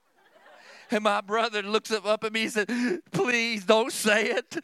And 0.91 1.05
my 1.05 1.21
brother 1.21 1.63
looks 1.63 1.91
up 1.91 2.25
at 2.25 2.33
me 2.33 2.45
and 2.45 2.53
said, 2.53 2.71
Please 3.13 3.65
don't 3.65 3.93
say 3.93 4.31
it. 4.31 4.57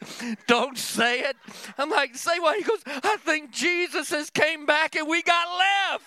Don't 0.47 0.77
say 0.77 1.21
it. 1.21 1.35
I'm 1.77 1.89
like, 1.89 2.15
Say 2.15 2.39
what? 2.39 2.57
He 2.57 2.63
goes, 2.63 2.81
I 2.85 3.17
think 3.17 3.51
Jesus 3.51 4.09
has 4.09 4.29
came 4.29 4.65
back 4.65 4.95
and 4.95 5.07
we 5.07 5.21
got 5.21 5.47
left. 5.57 6.03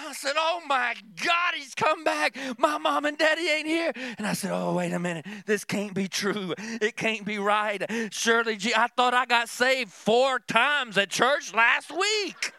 I 0.00 0.12
said, 0.12 0.34
Oh 0.36 0.62
my 0.66 0.94
God, 1.24 1.54
he's 1.56 1.74
come 1.74 2.04
back. 2.04 2.36
My 2.58 2.78
mom 2.78 3.04
and 3.04 3.18
daddy 3.18 3.48
ain't 3.48 3.66
here. 3.66 3.92
And 4.16 4.26
I 4.26 4.32
said, 4.32 4.52
Oh, 4.52 4.74
wait 4.74 4.92
a 4.92 4.98
minute. 4.98 5.26
This 5.46 5.64
can't 5.64 5.94
be 5.94 6.08
true. 6.08 6.54
It 6.58 6.96
can't 6.96 7.24
be 7.24 7.38
right. 7.38 7.84
Surely, 8.12 8.58
I 8.76 8.86
thought 8.96 9.14
I 9.14 9.26
got 9.26 9.48
saved 9.48 9.90
four 9.90 10.38
times 10.38 10.96
at 10.96 11.10
church 11.10 11.52
last 11.52 11.90
week 11.90 12.52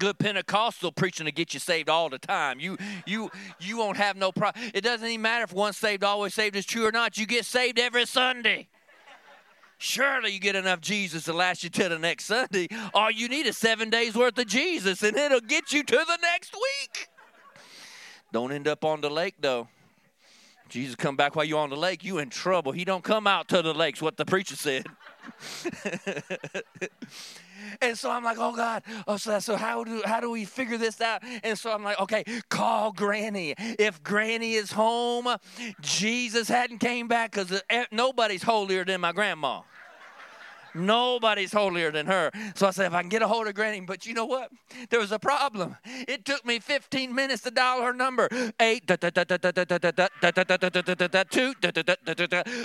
good 0.00 0.18
Pentecostal 0.18 0.90
preaching 0.90 1.26
to 1.26 1.32
get 1.32 1.54
you 1.54 1.60
saved 1.60 1.88
all 1.88 2.08
the 2.08 2.18
time. 2.18 2.58
You 2.58 2.76
you 3.06 3.30
you 3.60 3.76
won't 3.76 3.98
have 3.98 4.16
no 4.16 4.32
problem. 4.32 4.70
It 4.74 4.80
doesn't 4.80 5.06
even 5.06 5.22
matter 5.22 5.44
if 5.44 5.52
once 5.52 5.76
saved, 5.76 6.02
always 6.02 6.34
saved 6.34 6.56
is 6.56 6.66
true 6.66 6.86
or 6.86 6.90
not. 6.90 7.18
You 7.18 7.26
get 7.26 7.44
saved 7.44 7.78
every 7.78 8.06
Sunday. 8.06 8.68
Surely 9.78 10.32
you 10.32 10.40
get 10.40 10.56
enough 10.56 10.80
Jesus 10.80 11.24
to 11.24 11.32
last 11.32 11.62
you 11.62 11.70
till 11.70 11.88
the 11.88 11.98
next 11.98 12.24
Sunday. 12.24 12.68
All 12.92 13.10
you 13.10 13.28
need 13.28 13.46
is 13.46 13.56
seven 13.56 13.88
days 13.88 14.14
worth 14.14 14.36
of 14.38 14.46
Jesus, 14.46 15.02
and 15.02 15.16
it'll 15.16 15.40
get 15.40 15.72
you 15.72 15.82
to 15.82 15.96
the 15.96 16.18
next 16.20 16.54
week. 16.54 17.08
Don't 18.32 18.52
end 18.52 18.68
up 18.68 18.84
on 18.84 19.00
the 19.00 19.10
lake 19.10 19.36
though. 19.40 19.68
Jesus 20.70 20.94
come 20.94 21.16
back 21.16 21.36
while 21.36 21.44
you're 21.44 21.58
on 21.58 21.70
the 21.70 21.76
lake, 21.76 22.04
you 22.04 22.18
in 22.18 22.30
trouble. 22.30 22.72
He 22.72 22.84
don't 22.84 23.04
come 23.04 23.26
out 23.26 23.48
to 23.48 23.60
the 23.60 23.74
lakes, 23.74 24.00
what 24.00 24.16
the 24.16 24.24
preacher 24.24 24.56
said. 24.56 24.86
and 27.80 27.98
so 27.98 28.10
I'm 28.10 28.24
like, 28.24 28.38
oh 28.38 28.54
God, 28.54 28.82
oh 29.06 29.16
so, 29.16 29.38
so 29.40 29.56
how 29.56 29.84
do 29.84 30.02
how 30.04 30.20
do 30.20 30.30
we 30.30 30.44
figure 30.44 30.78
this 30.78 31.00
out? 31.00 31.22
And 31.42 31.58
so 31.58 31.72
I'm 31.72 31.82
like, 31.82 32.00
okay, 32.00 32.24
call 32.48 32.92
Granny. 32.92 33.54
If 33.58 34.02
Granny 34.02 34.54
is 34.54 34.72
home, 34.72 35.28
Jesus 35.80 36.48
hadn't 36.48 36.78
came 36.78 37.08
back 37.08 37.32
because 37.32 37.62
eh, 37.68 37.84
nobody's 37.90 38.42
holier 38.42 38.84
than 38.84 39.00
my 39.00 39.12
grandma. 39.12 39.62
Nobody's 40.74 41.52
holier 41.52 41.90
than 41.90 42.06
her. 42.06 42.30
So 42.54 42.66
I 42.66 42.70
said, 42.70 42.86
if 42.86 42.92
I 42.92 43.00
can 43.00 43.08
get 43.08 43.22
a 43.22 43.28
hold 43.28 43.46
of 43.46 43.54
Granny, 43.54 43.80
but 43.80 44.06
you 44.06 44.14
know 44.14 44.26
what? 44.26 44.50
There 44.88 45.00
was 45.00 45.12
a 45.12 45.18
problem. 45.18 45.76
It 45.84 46.24
took 46.24 46.44
me 46.44 46.58
15 46.58 47.14
minutes 47.14 47.42
to 47.42 47.50
dial 47.50 47.82
her 47.82 47.92
number. 47.92 48.28
Eight, 48.60 48.86
two, 48.86 48.96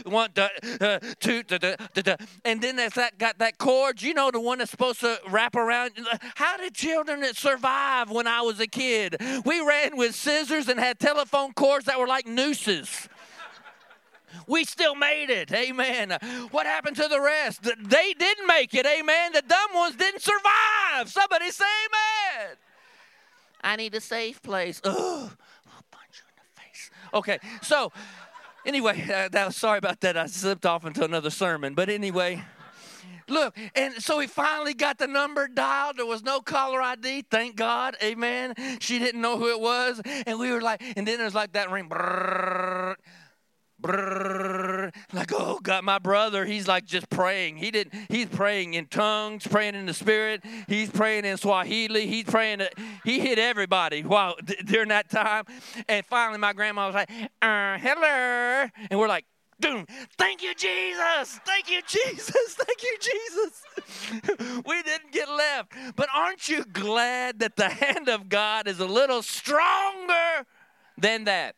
one, 0.06 0.30
two, 1.20 1.42
and 2.46 2.62
then 2.62 2.76
that 2.76 3.12
got 3.18 3.38
that 3.40 3.58
cord. 3.58 4.02
You 4.02 4.14
know 4.14 4.32
the 4.32 4.40
one 4.40 4.60
that's 4.60 4.72
supposed 4.72 5.00
to 5.02 5.20
wrap 5.30 5.56
around. 5.56 5.92
How 6.36 6.58
did 6.58 6.74
children 6.74 7.24
survive 7.34 8.10
when 8.10 8.28
I 8.28 8.42
was 8.42 8.60
a 8.60 8.68
kid? 8.68 9.18
We 9.46 9.62
ran 9.62 9.98
with 9.98 10.16
scissors 10.16 10.68
and 10.68 10.80
had 10.80 11.00
telephone 11.00 11.54
cords 11.54 11.86
that 11.86 12.00
were 12.00 12.08
like 12.08 12.28
nooses. 12.28 13.10
We 14.48 14.66
still 14.66 14.96
made 14.96 15.30
it. 15.30 15.52
Amen. 15.52 16.18
What 16.52 16.66
happened 16.66 16.96
to 16.98 17.08
the 17.08 17.22
rest? 17.22 17.64
They 17.64 18.14
didn't 18.14 18.48
make 18.48 18.74
it. 18.74 18.86
Amen. 18.86 19.34
The 19.34 19.42
dumb 19.42 19.74
ones 19.74 19.96
didn't 19.96 20.22
survive. 20.22 21.10
Somebody 21.10 21.52
say 21.52 21.66
amen. 21.66 22.58
I 23.66 23.76
need 23.76 23.96
a 23.96 24.02
safe 24.02 24.42
place. 24.42 24.80
Ugh. 24.84 24.94
I'll 24.94 25.84
punch 25.92 26.14
you 26.14 26.26
in 26.30 26.36
the 26.38 26.62
face. 26.62 26.92
Okay, 27.14 27.40
so 27.62 27.92
anyway, 28.66 29.02
uh, 29.14 29.30
that 29.30 29.48
was, 29.48 29.56
sorry 29.56 29.80
about 29.80 30.02
that. 30.02 30.16
I 30.16 30.28
slipped 30.28 30.66
off 30.66 30.86
into 30.86 31.04
another 31.04 31.32
sermon. 31.32 31.74
But 31.74 31.90
anyway, 31.90 32.44
look, 33.28 33.58
and 33.76 33.96
so 33.96 34.20
we 34.20 34.28
finally 34.28 34.74
got 34.74 35.00
the 35.00 35.08
number 35.08 35.48
dialed. 35.48 35.98
There 35.98 36.06
was 36.06 36.24
no 36.24 36.42
caller 36.42 36.82
ID, 36.82 37.26
thank 37.32 37.56
God. 37.56 37.96
Amen. 38.04 38.54
She 38.80 39.00
didn't 39.00 39.22
know 39.22 39.38
who 39.38 39.50
it 39.50 39.60
was. 39.60 40.02
And 40.28 40.40
we 40.40 40.52
were 40.52 40.62
like, 40.62 40.82
and 40.96 41.08
then 41.08 41.18
there's 41.18 41.36
like 41.36 41.54
that 41.54 41.72
ring. 41.72 41.90
Brrr, 41.90 42.96
like 45.14 45.32
oh 45.34 45.60
god 45.62 45.84
my 45.84 46.00
brother 46.00 46.46
he's 46.46 46.68
like 46.68 46.86
just 46.86 47.10
praying 47.10 47.58
he 47.58 47.72
didn't 47.72 47.94
he's 48.10 48.28
praying 48.28 48.74
in 48.74 48.86
tongues 48.88 49.46
praying 49.48 49.76
in 49.76 49.86
the 49.86 49.94
spirit 49.94 50.44
he's 50.68 50.90
praying 50.90 51.26
in 51.26 51.38
swahili 51.38 52.08
he's 52.08 52.26
praying 52.26 52.62
he 53.04 53.20
hit 53.20 53.38
everybody 53.40 54.02
while 54.02 54.36
during 54.66 54.90
that 54.90 55.10
time 55.10 55.46
and 55.88 56.06
finally 56.06 56.38
my 56.38 56.54
grandma 56.54 56.88
was 56.88 56.96
like 56.96 57.10
uh, 57.42 57.78
hello 57.78 58.68
and 58.90 59.00
we're 59.00 59.08
like 59.08 59.26
Doom. 59.60 59.86
Thank 60.18 60.44
you, 60.44 60.54
Jesus. 60.54 61.40
Thank 61.46 61.72
you, 61.72 61.82
Jesus. 61.88 62.30
Thank 62.58 62.84
you, 62.84 62.98
Jesus. 63.00 64.64
we 64.66 64.84
didn't 64.84 65.12
get 65.12 65.30
left. 65.30 65.72
But 65.96 66.10
aren't 66.14 66.50
you 66.50 66.66
glad 66.66 67.40
that 67.40 67.56
the 67.56 67.70
hand 67.70 68.10
of 68.10 68.28
God 68.28 68.68
is 68.68 68.80
a 68.80 68.86
little 68.86 69.22
stronger 69.22 70.46
than 70.98 71.24
that? 71.26 71.56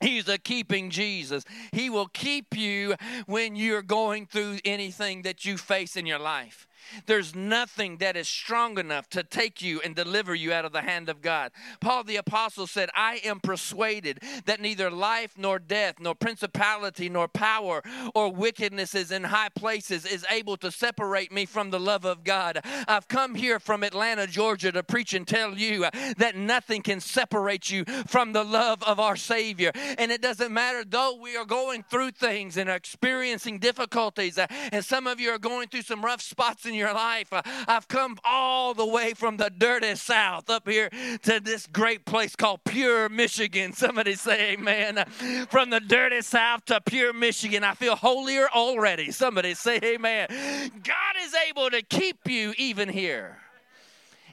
He's 0.00 0.28
a 0.28 0.38
keeping 0.38 0.90
Jesus. 0.90 1.44
He 1.72 1.88
will 1.88 2.08
keep 2.08 2.56
you 2.56 2.96
when 3.26 3.56
you're 3.56 3.82
going 3.82 4.26
through 4.26 4.58
anything 4.64 5.22
that 5.22 5.44
you 5.44 5.56
face 5.56 5.96
in 5.96 6.06
your 6.06 6.18
life. 6.18 6.66
There's 7.06 7.34
nothing 7.34 7.98
that 7.98 8.16
is 8.16 8.28
strong 8.28 8.78
enough 8.78 9.08
to 9.10 9.22
take 9.22 9.62
you 9.62 9.80
and 9.80 9.94
deliver 9.94 10.34
you 10.34 10.52
out 10.52 10.64
of 10.64 10.72
the 10.72 10.82
hand 10.82 11.08
of 11.08 11.22
God. 11.22 11.52
Paul 11.80 12.04
the 12.04 12.16
Apostle 12.16 12.66
said, 12.66 12.90
I 12.94 13.20
am 13.24 13.40
persuaded 13.40 14.20
that 14.46 14.60
neither 14.60 14.90
life 14.90 15.34
nor 15.36 15.58
death, 15.58 15.96
nor 16.00 16.14
principality, 16.14 17.08
nor 17.08 17.28
power, 17.28 17.82
or 18.14 18.32
wickednesses 18.32 19.10
in 19.10 19.24
high 19.24 19.48
places 19.48 20.06
is 20.06 20.24
able 20.30 20.56
to 20.58 20.70
separate 20.70 21.32
me 21.32 21.46
from 21.46 21.70
the 21.70 21.80
love 21.80 22.04
of 22.04 22.24
God. 22.24 22.60
I've 22.88 23.08
come 23.08 23.34
here 23.34 23.58
from 23.58 23.82
Atlanta, 23.82 24.26
Georgia 24.26 24.72
to 24.72 24.82
preach 24.82 25.14
and 25.14 25.26
tell 25.26 25.54
you 25.54 25.86
that 26.18 26.36
nothing 26.36 26.82
can 26.82 27.00
separate 27.00 27.70
you 27.70 27.84
from 28.06 28.32
the 28.32 28.44
love 28.44 28.82
of 28.82 29.00
our 29.00 29.16
Savior. 29.16 29.72
And 29.98 30.10
it 30.12 30.22
doesn't 30.22 30.52
matter, 30.52 30.84
though 30.84 31.18
we 31.20 31.36
are 31.36 31.44
going 31.44 31.82
through 31.82 32.12
things 32.12 32.56
and 32.56 32.70
experiencing 32.70 33.58
difficulties, 33.58 34.38
and 34.38 34.84
some 34.84 35.06
of 35.06 35.20
you 35.20 35.30
are 35.30 35.38
going 35.38 35.68
through 35.68 35.82
some 35.82 36.04
rough 36.04 36.22
spots 36.22 36.66
in 36.66 36.74
your 36.76 36.92
life. 36.92 37.32
Uh, 37.32 37.42
I've 37.66 37.88
come 37.88 38.18
all 38.24 38.74
the 38.74 38.86
way 38.86 39.14
from 39.14 39.36
the 39.36 39.50
dirty 39.50 39.94
South 39.94 40.48
up 40.50 40.68
here 40.68 40.90
to 41.22 41.40
this 41.40 41.66
great 41.66 42.04
place 42.04 42.36
called 42.36 42.60
Pure, 42.64 43.08
Michigan. 43.08 43.72
Somebody 43.72 44.14
say 44.14 44.52
amen. 44.52 45.04
From 45.50 45.70
the 45.70 45.80
dirty 45.80 46.22
South 46.22 46.64
to 46.66 46.80
Pure, 46.80 47.14
Michigan. 47.14 47.64
I 47.64 47.74
feel 47.74 47.96
holier 47.96 48.48
already. 48.54 49.10
Somebody 49.10 49.54
say 49.54 49.78
amen. 49.82 50.28
God 50.30 51.16
is 51.22 51.34
able 51.48 51.70
to 51.70 51.82
keep 51.82 52.28
you 52.28 52.54
even 52.58 52.88
here 52.88 53.38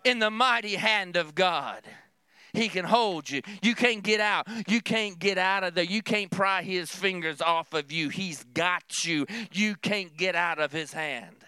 in 0.04 0.20
the 0.20 0.30
mighty 0.30 0.76
hand 0.76 1.16
of 1.16 1.36
God. 1.36 1.82
He 2.54 2.70
can 2.70 2.86
hold 2.86 3.30
you. 3.30 3.42
You 3.64 3.74
can't 3.74 4.04
get 4.04 4.20
out. 4.20 4.48
You 4.68 4.80
can't 4.80 5.18
get 5.18 5.40
out 5.40 5.64
of 5.64 5.74
there. 5.74 5.84
You 5.84 6.04
can't 6.04 6.30
pry 6.30 6.62
his 6.62 6.92
fingers 6.92 7.42
off 7.42 7.74
of 7.74 7.92
you. 7.92 8.10
He's 8.10 8.44
got 8.54 9.06
you. 9.06 9.26
You 9.52 9.76
can't 9.76 10.16
get 10.16 10.36
out 10.36 10.60
of 10.60 10.72
his 10.72 10.94
hand. 10.94 11.43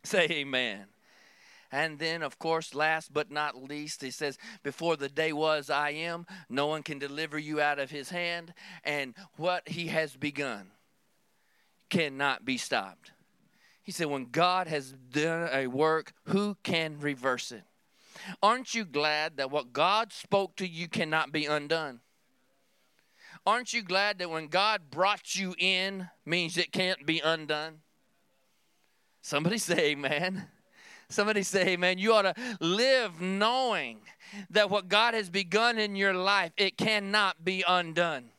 Say 0.04 0.26
amen. 0.30 0.86
And 1.72 1.98
then, 1.98 2.22
of 2.22 2.38
course, 2.38 2.74
last 2.74 3.12
but 3.12 3.30
not 3.30 3.62
least, 3.62 4.02
he 4.02 4.10
says, 4.10 4.38
Before 4.62 4.96
the 4.96 5.08
day 5.08 5.32
was, 5.32 5.70
I 5.70 5.90
am. 5.90 6.26
No 6.48 6.66
one 6.66 6.82
can 6.82 6.98
deliver 6.98 7.38
you 7.38 7.60
out 7.60 7.78
of 7.78 7.90
his 7.90 8.10
hand. 8.10 8.54
And 8.82 9.14
what 9.36 9.68
he 9.68 9.86
has 9.86 10.16
begun 10.16 10.72
cannot 11.88 12.44
be 12.44 12.56
stopped. 12.56 13.12
He 13.82 13.92
said, 13.92 14.08
When 14.08 14.26
God 14.26 14.66
has 14.66 14.92
done 14.92 15.48
a 15.52 15.68
work, 15.68 16.12
who 16.26 16.56
can 16.64 16.98
reverse 16.98 17.52
it? 17.52 17.62
Aren't 18.42 18.74
you 18.74 18.84
glad 18.84 19.36
that 19.36 19.50
what 19.50 19.72
God 19.72 20.12
spoke 20.12 20.56
to 20.56 20.66
you 20.66 20.88
cannot 20.88 21.30
be 21.30 21.46
undone? 21.46 22.00
Aren't 23.46 23.72
you 23.72 23.82
glad 23.82 24.18
that 24.18 24.28
when 24.28 24.48
God 24.48 24.90
brought 24.90 25.34
you 25.34 25.54
in 25.58 26.10
means 26.26 26.58
it 26.58 26.72
can't 26.72 27.06
be 27.06 27.20
undone? 27.20 27.80
Somebody 29.22 29.58
say 29.70 29.90
amen. 29.90 30.46
Somebody 31.08 31.42
say 31.42 31.68
amen. 31.70 31.98
You 31.98 32.14
ought 32.14 32.22
to 32.22 32.34
live 32.60 33.20
knowing 33.20 34.00
that 34.50 34.70
what 34.70 34.88
God 34.88 35.14
has 35.14 35.28
begun 35.28 35.78
in 35.78 35.96
your 35.96 36.14
life, 36.14 36.52
it 36.56 36.76
cannot 36.76 37.44
be 37.44 37.64
undone 37.66 38.30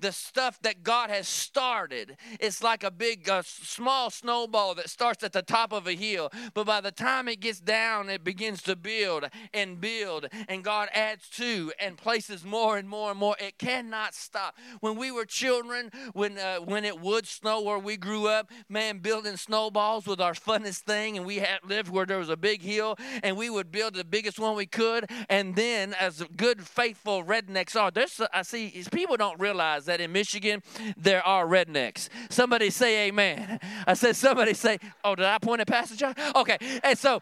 the 0.00 0.12
stuff 0.12 0.60
that 0.62 0.82
God 0.82 1.10
has 1.10 1.28
started. 1.28 2.16
It's 2.40 2.62
like 2.62 2.84
a 2.84 2.90
big, 2.90 3.28
uh, 3.28 3.42
small 3.44 4.10
snowball 4.10 4.74
that 4.76 4.90
starts 4.90 5.22
at 5.24 5.32
the 5.32 5.42
top 5.42 5.72
of 5.72 5.86
a 5.86 5.94
hill, 5.94 6.30
but 6.54 6.66
by 6.66 6.80
the 6.80 6.90
time 6.90 7.28
it 7.28 7.40
gets 7.40 7.60
down, 7.60 8.08
it 8.08 8.24
begins 8.24 8.62
to 8.62 8.76
build 8.76 9.28
and 9.52 9.80
build, 9.80 10.28
and 10.48 10.64
God 10.64 10.88
adds 10.94 11.28
to 11.30 11.72
and 11.80 11.96
places 11.96 12.44
more 12.44 12.78
and 12.78 12.88
more 12.88 13.10
and 13.10 13.18
more. 13.18 13.36
It 13.38 13.58
cannot 13.58 14.14
stop. 14.14 14.56
When 14.80 14.96
we 14.96 15.10
were 15.10 15.24
children, 15.24 15.90
when 16.12 16.38
uh, 16.38 16.58
when 16.58 16.84
it 16.84 17.00
would 17.00 17.26
snow 17.26 17.60
where 17.62 17.78
we 17.78 17.96
grew 17.96 18.26
up, 18.26 18.50
man, 18.68 18.98
building 18.98 19.36
snowballs 19.36 20.06
was 20.06 20.18
our 20.18 20.34
funnest 20.34 20.80
thing, 20.80 21.16
and 21.16 21.26
we 21.26 21.36
had 21.36 21.58
lived 21.64 21.88
where 21.88 22.06
there 22.06 22.18
was 22.18 22.28
a 22.28 22.36
big 22.36 22.62
hill, 22.62 22.96
and 23.22 23.36
we 23.36 23.50
would 23.50 23.70
build 23.70 23.94
the 23.94 24.04
biggest 24.04 24.38
one 24.38 24.56
we 24.56 24.66
could, 24.66 25.10
and 25.28 25.56
then 25.56 25.94
as 25.94 26.22
good 26.36 26.66
faithful 26.66 27.24
rednecks 27.24 27.80
are, 27.80 27.90
there's 27.90 28.20
I 28.32 28.42
see 28.42 28.84
people 28.92 29.16
don't 29.16 29.38
realize 29.40 29.67
realize 29.68 29.84
that 29.86 30.00
in 30.00 30.12
Michigan 30.12 30.62
there 30.96 31.26
are 31.26 31.46
rednecks. 31.46 32.08
Somebody 32.30 32.70
say 32.70 33.08
amen. 33.08 33.60
I 33.86 33.94
said, 33.94 34.16
somebody 34.16 34.54
say, 34.54 34.78
oh, 35.04 35.14
did 35.14 35.26
I 35.26 35.38
point 35.38 35.60
at 35.60 35.66
Pastor 35.66 35.96
John? 35.96 36.14
Okay. 36.34 36.58
And 36.82 36.98
so 36.98 37.20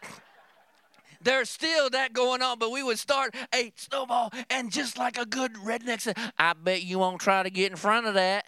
there's 1.21 1.49
still 1.49 1.89
that 1.89 2.13
going 2.13 2.41
on, 2.41 2.59
but 2.59 2.71
we 2.71 2.83
would 2.83 2.99
start 2.99 3.35
a 3.53 3.71
snowball, 3.75 4.31
and 4.49 4.71
just 4.71 4.97
like 4.97 5.17
a 5.17 5.25
good 5.25 5.53
redneck 5.55 6.01
said, 6.01 6.15
I 6.37 6.53
bet 6.53 6.83
you 6.83 6.99
won't 6.99 7.19
try 7.19 7.43
to 7.43 7.49
get 7.49 7.71
in 7.71 7.77
front 7.77 8.05
of 8.05 8.13
that. 8.13 8.45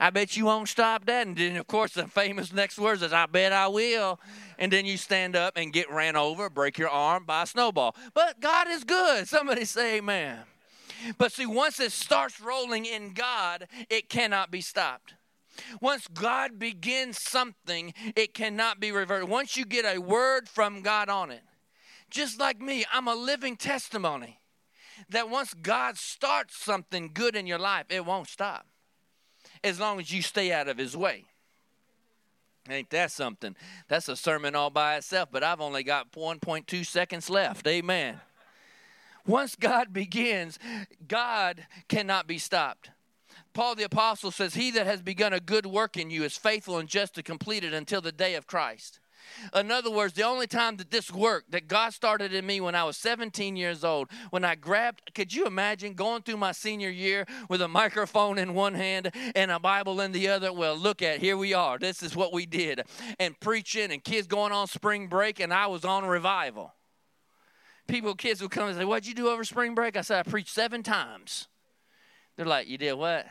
I 0.00 0.10
bet 0.10 0.36
you 0.36 0.44
won't 0.44 0.68
stop 0.68 1.06
that. 1.06 1.26
And 1.26 1.36
then, 1.36 1.56
of 1.56 1.66
course, 1.66 1.94
the 1.94 2.06
famous 2.06 2.52
next 2.52 2.78
words 2.78 3.02
is, 3.02 3.12
I 3.12 3.26
bet 3.26 3.52
I 3.52 3.66
will. 3.66 4.20
And 4.56 4.72
then 4.72 4.86
you 4.86 4.96
stand 4.96 5.34
up 5.34 5.56
and 5.56 5.72
get 5.72 5.90
ran 5.90 6.14
over, 6.14 6.48
break 6.48 6.78
your 6.78 6.88
arm 6.88 7.24
by 7.24 7.42
a 7.42 7.46
snowball. 7.46 7.96
But 8.14 8.40
God 8.40 8.68
is 8.68 8.84
good. 8.84 9.26
Somebody 9.26 9.64
say 9.64 9.96
amen. 9.96 10.38
But 11.16 11.32
see, 11.32 11.46
once 11.46 11.80
it 11.80 11.92
starts 11.92 12.40
rolling 12.40 12.84
in 12.84 13.12
God, 13.12 13.68
it 13.88 14.08
cannot 14.08 14.50
be 14.50 14.60
stopped. 14.60 15.14
Once 15.80 16.06
God 16.08 16.58
begins 16.58 17.18
something, 17.20 17.92
it 18.14 18.34
cannot 18.34 18.80
be 18.80 18.92
reverted. 18.92 19.28
Once 19.28 19.56
you 19.56 19.64
get 19.64 19.84
a 19.84 20.00
word 20.00 20.48
from 20.48 20.82
God 20.82 21.08
on 21.08 21.30
it, 21.30 21.42
just 22.10 22.38
like 22.38 22.60
me, 22.60 22.84
I'm 22.92 23.08
a 23.08 23.14
living 23.14 23.56
testimony 23.56 24.38
that 25.10 25.30
once 25.30 25.54
God 25.54 25.96
starts 25.96 26.62
something 26.62 27.10
good 27.12 27.36
in 27.36 27.46
your 27.46 27.58
life, 27.58 27.86
it 27.90 28.04
won't 28.04 28.28
stop 28.28 28.66
as 29.62 29.78
long 29.80 30.00
as 30.00 30.12
you 30.12 30.22
stay 30.22 30.52
out 30.52 30.68
of 30.68 30.78
His 30.78 30.96
way. 30.96 31.26
Ain't 32.70 32.90
that 32.90 33.10
something? 33.10 33.56
That's 33.88 34.08
a 34.08 34.16
sermon 34.16 34.54
all 34.54 34.70
by 34.70 34.96
itself, 34.96 35.30
but 35.32 35.42
I've 35.42 35.60
only 35.60 35.82
got 35.82 36.12
1.2 36.12 36.84
seconds 36.84 37.30
left. 37.30 37.66
Amen. 37.66 38.20
Once 39.28 39.54
God 39.56 39.92
begins, 39.92 40.58
God 41.06 41.66
cannot 41.86 42.26
be 42.26 42.38
stopped. 42.38 42.90
Paul 43.52 43.74
the 43.74 43.84
Apostle 43.84 44.30
says, 44.30 44.54
He 44.54 44.70
that 44.70 44.86
has 44.86 45.02
begun 45.02 45.34
a 45.34 45.40
good 45.40 45.66
work 45.66 45.98
in 45.98 46.10
you 46.10 46.24
is 46.24 46.38
faithful 46.38 46.78
and 46.78 46.88
just 46.88 47.14
to 47.14 47.22
complete 47.22 47.62
it 47.62 47.74
until 47.74 48.00
the 48.00 48.10
day 48.10 48.34
of 48.36 48.46
Christ. 48.46 49.00
In 49.54 49.70
other 49.70 49.90
words, 49.90 50.14
the 50.14 50.22
only 50.22 50.46
time 50.46 50.78
that 50.78 50.90
this 50.90 51.12
work 51.12 51.44
that 51.50 51.68
God 51.68 51.92
started 51.92 52.32
in 52.32 52.46
me 52.46 52.62
when 52.62 52.74
I 52.74 52.84
was 52.84 52.96
17 52.96 53.56
years 53.56 53.84
old, 53.84 54.08
when 54.30 54.42
I 54.42 54.54
grabbed, 54.54 55.12
could 55.14 55.34
you 55.34 55.44
imagine 55.44 55.92
going 55.92 56.22
through 56.22 56.38
my 56.38 56.52
senior 56.52 56.88
year 56.88 57.26
with 57.50 57.60
a 57.60 57.68
microphone 57.68 58.38
in 58.38 58.54
one 58.54 58.74
hand 58.74 59.10
and 59.34 59.50
a 59.50 59.60
Bible 59.60 60.00
in 60.00 60.12
the 60.12 60.28
other? 60.28 60.50
Well, 60.50 60.76
look 60.76 61.02
at, 61.02 61.20
here 61.20 61.36
we 61.36 61.52
are. 61.52 61.78
This 61.78 62.02
is 62.02 62.16
what 62.16 62.32
we 62.32 62.46
did. 62.46 62.84
And 63.18 63.38
preaching 63.38 63.92
and 63.92 64.02
kids 64.02 64.26
going 64.26 64.52
on 64.52 64.66
spring 64.68 65.08
break, 65.08 65.40
and 65.40 65.52
I 65.52 65.66
was 65.66 65.84
on 65.84 66.06
revival 66.06 66.72
people, 67.88 68.14
kids 68.14 68.40
will 68.40 68.48
come 68.48 68.68
and 68.68 68.76
say, 68.76 68.84
What'd 68.84 69.06
you 69.06 69.14
do 69.14 69.28
over 69.28 69.42
spring 69.44 69.74
break? 69.74 69.96
I 69.96 70.02
said, 70.02 70.24
I 70.24 70.30
preached 70.30 70.50
seven 70.50 70.82
times. 70.82 71.48
They're 72.36 72.46
like, 72.46 72.68
You 72.68 72.78
did 72.78 72.92
what? 72.92 73.26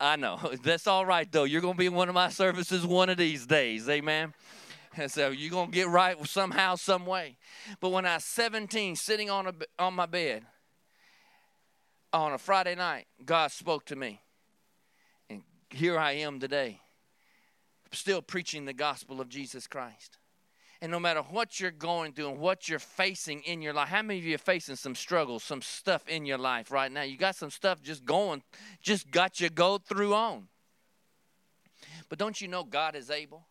I 0.00 0.16
know. 0.16 0.40
That's 0.64 0.86
all 0.86 1.06
right, 1.06 1.30
though. 1.30 1.44
You're 1.44 1.60
going 1.60 1.74
to 1.74 1.78
be 1.78 1.86
in 1.86 1.94
one 1.94 2.08
of 2.08 2.14
my 2.14 2.30
services 2.30 2.86
one 2.86 3.10
of 3.10 3.18
these 3.18 3.46
days. 3.46 3.88
Amen. 3.88 4.32
And 4.96 5.10
so 5.12 5.28
you're 5.28 5.50
going 5.50 5.70
to 5.70 5.72
get 5.72 5.88
right 5.88 6.16
somehow, 6.26 6.74
some 6.76 7.06
way. 7.06 7.36
But 7.80 7.90
when 7.90 8.06
I 8.06 8.14
was 8.14 8.24
17, 8.24 8.96
sitting 8.96 9.30
on, 9.30 9.46
a, 9.46 9.52
on 9.78 9.94
my 9.94 10.06
bed 10.06 10.44
on 12.12 12.32
a 12.32 12.38
Friday 12.38 12.74
night, 12.74 13.06
God 13.24 13.52
spoke 13.52 13.84
to 13.86 13.96
me. 13.96 14.20
And 15.28 15.42
here 15.68 15.98
I 15.98 16.12
am 16.12 16.40
today, 16.40 16.80
still 17.92 18.22
preaching 18.22 18.64
the 18.64 18.72
gospel 18.72 19.20
of 19.20 19.28
Jesus 19.28 19.66
Christ. 19.66 20.18
And 20.82 20.90
no 20.90 20.98
matter 20.98 21.20
what 21.20 21.60
you're 21.60 21.70
going 21.70 22.12
through 22.12 22.30
and 22.30 22.38
what 22.38 22.68
you're 22.68 22.78
facing 22.78 23.42
in 23.42 23.60
your 23.60 23.74
life, 23.74 23.88
how 23.88 24.00
many 24.00 24.18
of 24.18 24.24
you 24.24 24.34
are 24.34 24.38
facing 24.38 24.76
some 24.76 24.94
struggles, 24.94 25.44
some 25.44 25.60
stuff 25.60 26.08
in 26.08 26.24
your 26.24 26.38
life 26.38 26.70
right 26.70 26.90
now? 26.90 27.02
You 27.02 27.18
got 27.18 27.36
some 27.36 27.50
stuff 27.50 27.82
just 27.82 28.06
going, 28.06 28.42
just 28.80 29.10
got 29.10 29.40
you 29.40 29.50
go 29.50 29.76
through 29.76 30.14
on. 30.14 30.48
But 32.08 32.18
don't 32.18 32.40
you 32.40 32.48
know 32.48 32.64
God 32.64 32.96
is 32.96 33.10
able? 33.10 33.46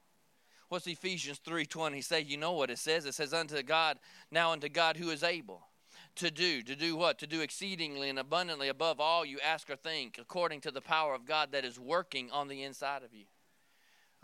What's 0.69 0.87
Ephesians 0.87 1.39
3:20 1.39 2.03
say? 2.03 2.21
You 2.21 2.37
know 2.37 2.53
what 2.53 2.71
it 2.71 2.79
says? 2.79 3.05
It 3.05 3.13
says, 3.13 3.33
Unto 3.33 3.61
God, 3.61 3.99
now 4.31 4.51
unto 4.51 4.69
God 4.69 4.97
who 4.97 5.09
is 5.11 5.23
able 5.23 5.67
to 6.15 6.31
do. 6.31 6.63
To 6.63 6.75
do 6.75 6.95
what? 6.95 7.19
To 7.19 7.27
do 7.27 7.41
exceedingly 7.41 8.09
and 8.09 8.19
abundantly 8.19 8.69
above 8.69 8.99
all 8.99 9.23
you 9.23 9.39
ask 9.39 9.69
or 9.69 9.75
think, 9.75 10.17
according 10.19 10.61
to 10.61 10.71
the 10.71 10.81
power 10.81 11.13
of 11.13 11.25
God 11.25 11.51
that 11.51 11.65
is 11.65 11.79
working 11.79 12.29
on 12.31 12.47
the 12.47 12.63
inside 12.63 13.03
of 13.03 13.13
you 13.13 13.25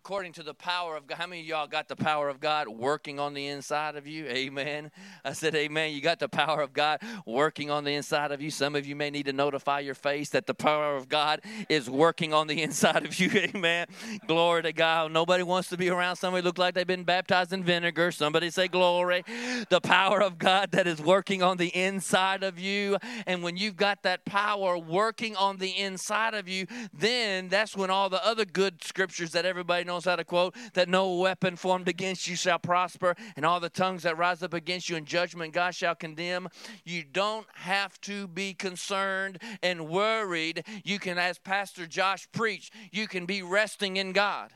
according 0.05 0.31
to 0.31 0.43
the 0.43 0.53
power 0.53 0.95
of 0.95 1.07
God. 1.07 1.17
How 1.17 1.25
many 1.25 1.41
of 1.41 1.47
y'all 1.47 1.65
got 1.65 1.87
the 1.87 1.95
power 1.95 2.29
of 2.29 2.39
God 2.39 2.67
working 2.67 3.19
on 3.19 3.33
the 3.33 3.47
inside 3.47 3.95
of 3.95 4.05
you? 4.05 4.27
Amen. 4.27 4.91
I 5.23 5.33
said, 5.33 5.55
Amen. 5.55 5.93
You 5.93 6.01
got 6.01 6.19
the 6.19 6.29
power 6.29 6.61
of 6.61 6.73
God 6.73 7.01
working 7.25 7.71
on 7.71 7.83
the 7.83 7.95
inside 7.95 8.31
of 8.31 8.39
you. 8.39 8.51
Some 8.51 8.75
of 8.75 8.85
you 8.85 8.95
may 8.95 9.09
need 9.09 9.25
to 9.25 9.33
notify 9.33 9.79
your 9.79 9.95
face 9.95 10.29
that 10.29 10.45
the 10.45 10.53
power 10.53 10.95
of 10.95 11.09
God 11.09 11.41
is 11.69 11.89
working 11.89 12.35
on 12.35 12.45
the 12.45 12.61
inside 12.61 13.03
of 13.03 13.19
you. 13.19 13.31
Amen. 13.33 13.87
Glory 14.27 14.61
to 14.61 14.73
God. 14.73 15.11
Nobody 15.11 15.41
wants 15.41 15.69
to 15.69 15.77
be 15.77 15.89
around 15.89 16.17
somebody 16.17 16.43
look 16.43 16.59
like 16.59 16.75
they've 16.75 16.85
been 16.85 17.03
baptized 17.03 17.51
in 17.51 17.63
vinegar. 17.63 18.11
Somebody 18.11 18.51
say 18.51 18.67
glory. 18.67 19.23
The 19.69 19.81
power 19.81 20.21
of 20.21 20.37
God 20.37 20.69
that 20.73 20.85
is 20.85 21.01
working 21.01 21.41
on 21.41 21.57
the 21.57 21.69
inside 21.69 22.43
of 22.43 22.59
you. 22.59 22.99
And 23.25 23.41
when 23.41 23.57
you've 23.57 23.75
got 23.75 24.03
that 24.03 24.23
power 24.23 24.77
working 24.77 25.35
on 25.35 25.57
the 25.57 25.71
inside 25.71 26.35
of 26.35 26.47
you, 26.47 26.67
then 26.93 27.47
that's 27.47 27.75
when 27.75 27.89
all 27.89 28.11
the 28.11 28.23
other 28.23 28.45
good 28.45 28.83
scriptures 28.83 29.31
that 29.31 29.45
everybody 29.45 29.83
knows 29.83 29.94
knows 29.95 30.05
how 30.05 30.15
to 30.15 30.25
quote, 30.25 30.55
that 30.73 30.89
no 30.89 31.15
weapon 31.15 31.55
formed 31.55 31.87
against 31.87 32.27
you 32.27 32.35
shall 32.35 32.59
prosper, 32.59 33.15
and 33.35 33.45
all 33.45 33.59
the 33.59 33.69
tongues 33.69 34.03
that 34.03 34.17
rise 34.17 34.43
up 34.43 34.53
against 34.53 34.89
you 34.89 34.95
in 34.97 35.05
judgment 35.05 35.53
God 35.53 35.73
shall 35.73 35.95
condemn. 35.95 36.49
You 36.83 37.03
don't 37.03 37.47
have 37.53 37.99
to 38.01 38.27
be 38.27 38.53
concerned 38.53 39.41
and 39.63 39.87
worried. 39.87 40.65
You 40.83 40.99
can, 40.99 41.17
as 41.17 41.39
Pastor 41.39 41.87
Josh 41.87 42.27
preached, 42.33 42.73
you 42.91 43.07
can 43.07 43.25
be 43.25 43.41
resting 43.41 43.95
in 43.97 44.11
God. 44.11 44.51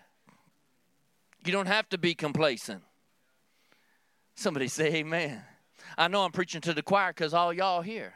You 1.46 1.54
don't 1.54 1.68
have 1.68 1.88
to 1.90 1.98
be 1.98 2.14
complacent. 2.14 2.84
Somebody 4.36 4.68
say 4.68 4.96
amen. 4.96 5.42
I 5.98 6.10
know 6.10 6.24
I'm 6.24 6.32
preaching 6.32 6.62
to 6.62 6.74
the 6.74 6.84
choir 6.84 7.12
because 7.12 7.34
all 7.34 7.54
y'all 7.54 7.82
here. 7.82 8.16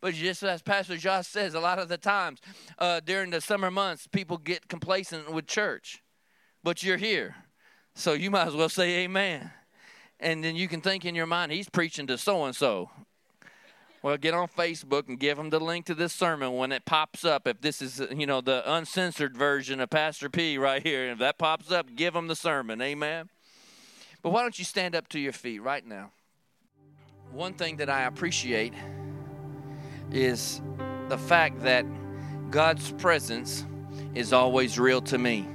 But 0.00 0.14
just 0.14 0.42
as 0.42 0.62
Pastor 0.62 0.96
Josh 0.96 1.28
says, 1.28 1.54
a 1.54 1.60
lot 1.60 1.78
of 1.78 1.88
the 1.88 1.98
times 1.98 2.40
uh, 2.78 3.00
during 3.00 3.30
the 3.30 3.40
summer 3.40 3.70
months, 3.70 4.06
people 4.06 4.38
get 4.38 4.68
complacent 4.68 5.32
with 5.32 5.46
church. 5.46 6.02
But 6.62 6.82
you're 6.82 6.96
here. 6.96 7.34
So 7.94 8.12
you 8.12 8.30
might 8.30 8.46
as 8.46 8.54
well 8.54 8.68
say 8.68 9.04
amen. 9.04 9.50
And 10.20 10.42
then 10.42 10.54
you 10.56 10.68
can 10.68 10.80
think 10.80 11.04
in 11.04 11.14
your 11.14 11.26
mind, 11.26 11.52
he's 11.52 11.68
preaching 11.68 12.06
to 12.06 12.16
so 12.16 12.44
and 12.44 12.54
so. 12.54 12.90
Well, 14.02 14.16
get 14.16 14.34
on 14.34 14.48
Facebook 14.48 15.08
and 15.08 15.18
give 15.18 15.36
them 15.36 15.50
the 15.50 15.60
link 15.60 15.86
to 15.86 15.94
this 15.94 16.12
sermon 16.12 16.56
when 16.56 16.72
it 16.72 16.84
pops 16.84 17.24
up. 17.24 17.46
If 17.46 17.60
this 17.60 17.80
is, 17.80 18.02
you 18.10 18.26
know, 18.26 18.40
the 18.40 18.62
uncensored 18.66 19.36
version 19.36 19.80
of 19.80 19.90
Pastor 19.90 20.28
P 20.28 20.58
right 20.58 20.82
here, 20.82 21.10
if 21.10 21.18
that 21.18 21.38
pops 21.38 21.70
up, 21.70 21.94
give 21.94 22.14
them 22.14 22.26
the 22.26 22.34
sermon. 22.34 22.80
Amen. 22.80 23.28
But 24.22 24.30
why 24.30 24.42
don't 24.42 24.58
you 24.58 24.64
stand 24.64 24.96
up 24.96 25.08
to 25.08 25.20
your 25.20 25.32
feet 25.32 25.60
right 25.62 25.86
now? 25.86 26.10
One 27.30 27.54
thing 27.54 27.76
that 27.76 27.88
I 27.88 28.02
appreciate 28.02 28.74
is 30.10 30.60
the 31.08 31.18
fact 31.18 31.62
that 31.62 31.86
God's 32.50 32.92
presence 32.92 33.64
is 34.14 34.32
always 34.32 34.78
real 34.78 35.00
to 35.02 35.18
me. 35.18 35.46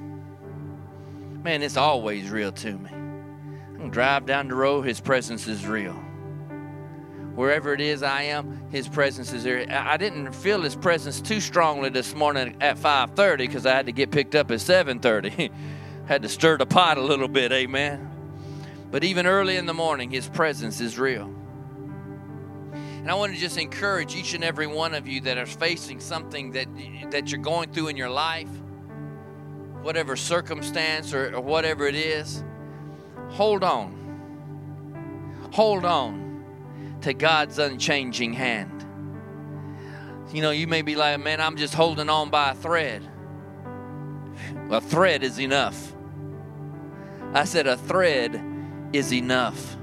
Man, 1.48 1.64
it's 1.64 1.78
always 1.78 2.30
real 2.30 2.52
to 2.52 2.78
me. 2.78 2.90
I 2.90 3.78
can 3.78 3.90
drive 3.90 4.26
down 4.26 4.50
the 4.50 4.56
road, 4.56 4.82
His 4.82 5.00
presence 5.00 5.48
is 5.48 5.66
real 5.66 5.98
wherever 7.36 7.72
it 7.72 7.80
is 7.80 8.04
I 8.04 8.24
am, 8.24 8.68
His 8.70 8.90
presence 8.90 9.32
is 9.32 9.46
there. 9.46 9.66
I 9.70 9.96
didn't 9.96 10.34
feel 10.34 10.62
His 10.62 10.76
presence 10.76 11.22
too 11.22 11.40
strongly 11.40 11.88
this 11.88 12.14
morning 12.14 12.58
at 12.60 12.78
5:30 12.78 13.38
because 13.38 13.66
I 13.66 13.76
had 13.76 13.86
to 13.86 13.94
get 13.94 14.12
picked 14.12 14.36
up 14.36 14.52
at 14.52 14.60
7:30. 14.60 15.50
had 16.06 16.24
to 16.24 16.28
stir 16.28 16.58
the 16.58 16.66
pot 16.66 16.98
a 16.98 17.02
little 17.02 17.30
bit, 17.30 17.54
amen. 17.54 18.10
But 18.92 19.06
even 19.06 19.26
early 19.26 19.56
in 19.56 19.68
the 19.68 19.74
morning, 19.74 20.12
His 20.12 20.28
presence 20.28 20.82
is 20.82 21.00
real. 21.00 21.34
And 22.74 23.10
I 23.10 23.14
want 23.14 23.34
to 23.34 23.40
just 23.40 23.58
encourage 23.58 24.18
each 24.18 24.34
and 24.34 24.44
every 24.44 24.68
one 24.68 24.94
of 24.94 25.08
you 25.08 25.22
that 25.22 25.38
are 25.38 25.46
facing 25.46 26.02
something 26.02 26.52
that 26.52 26.68
that 27.12 27.32
you're 27.32 27.40
going 27.40 27.72
through 27.72 27.88
in 27.88 27.96
your 27.96 28.10
life, 28.10 28.50
whatever 29.88 30.17
circumstance 30.17 31.13
or, 31.13 31.34
or 31.34 31.39
whatever 31.39 31.88
it 31.88 31.95
is, 31.95 32.43
hold 33.30 33.63
on. 33.63 33.93
Hold 35.54 35.86
on 35.86 36.43
to 37.00 37.13
God's 37.13 37.58
unchanging 37.58 38.34
hand. 38.34 38.86
You 40.34 40.41
know, 40.41 40.52
you 40.52 40.67
may 40.67 40.82
be 40.82 40.97
like, 40.97 41.21
man, 41.21 41.39
I'm 41.39 41.56
just 41.56 41.73
holding 41.73 42.10
on 42.10 42.30
by 42.30 42.52
a 42.52 42.54
thread. 42.54 43.02
A 44.69 44.82
thread 44.82 45.23
is 45.23 45.39
enough. 45.39 45.95
I 47.34 47.45
said, 47.45 47.65
a 47.65 47.78
thread 47.78 48.43
is 48.91 49.13
enough. 49.13 49.78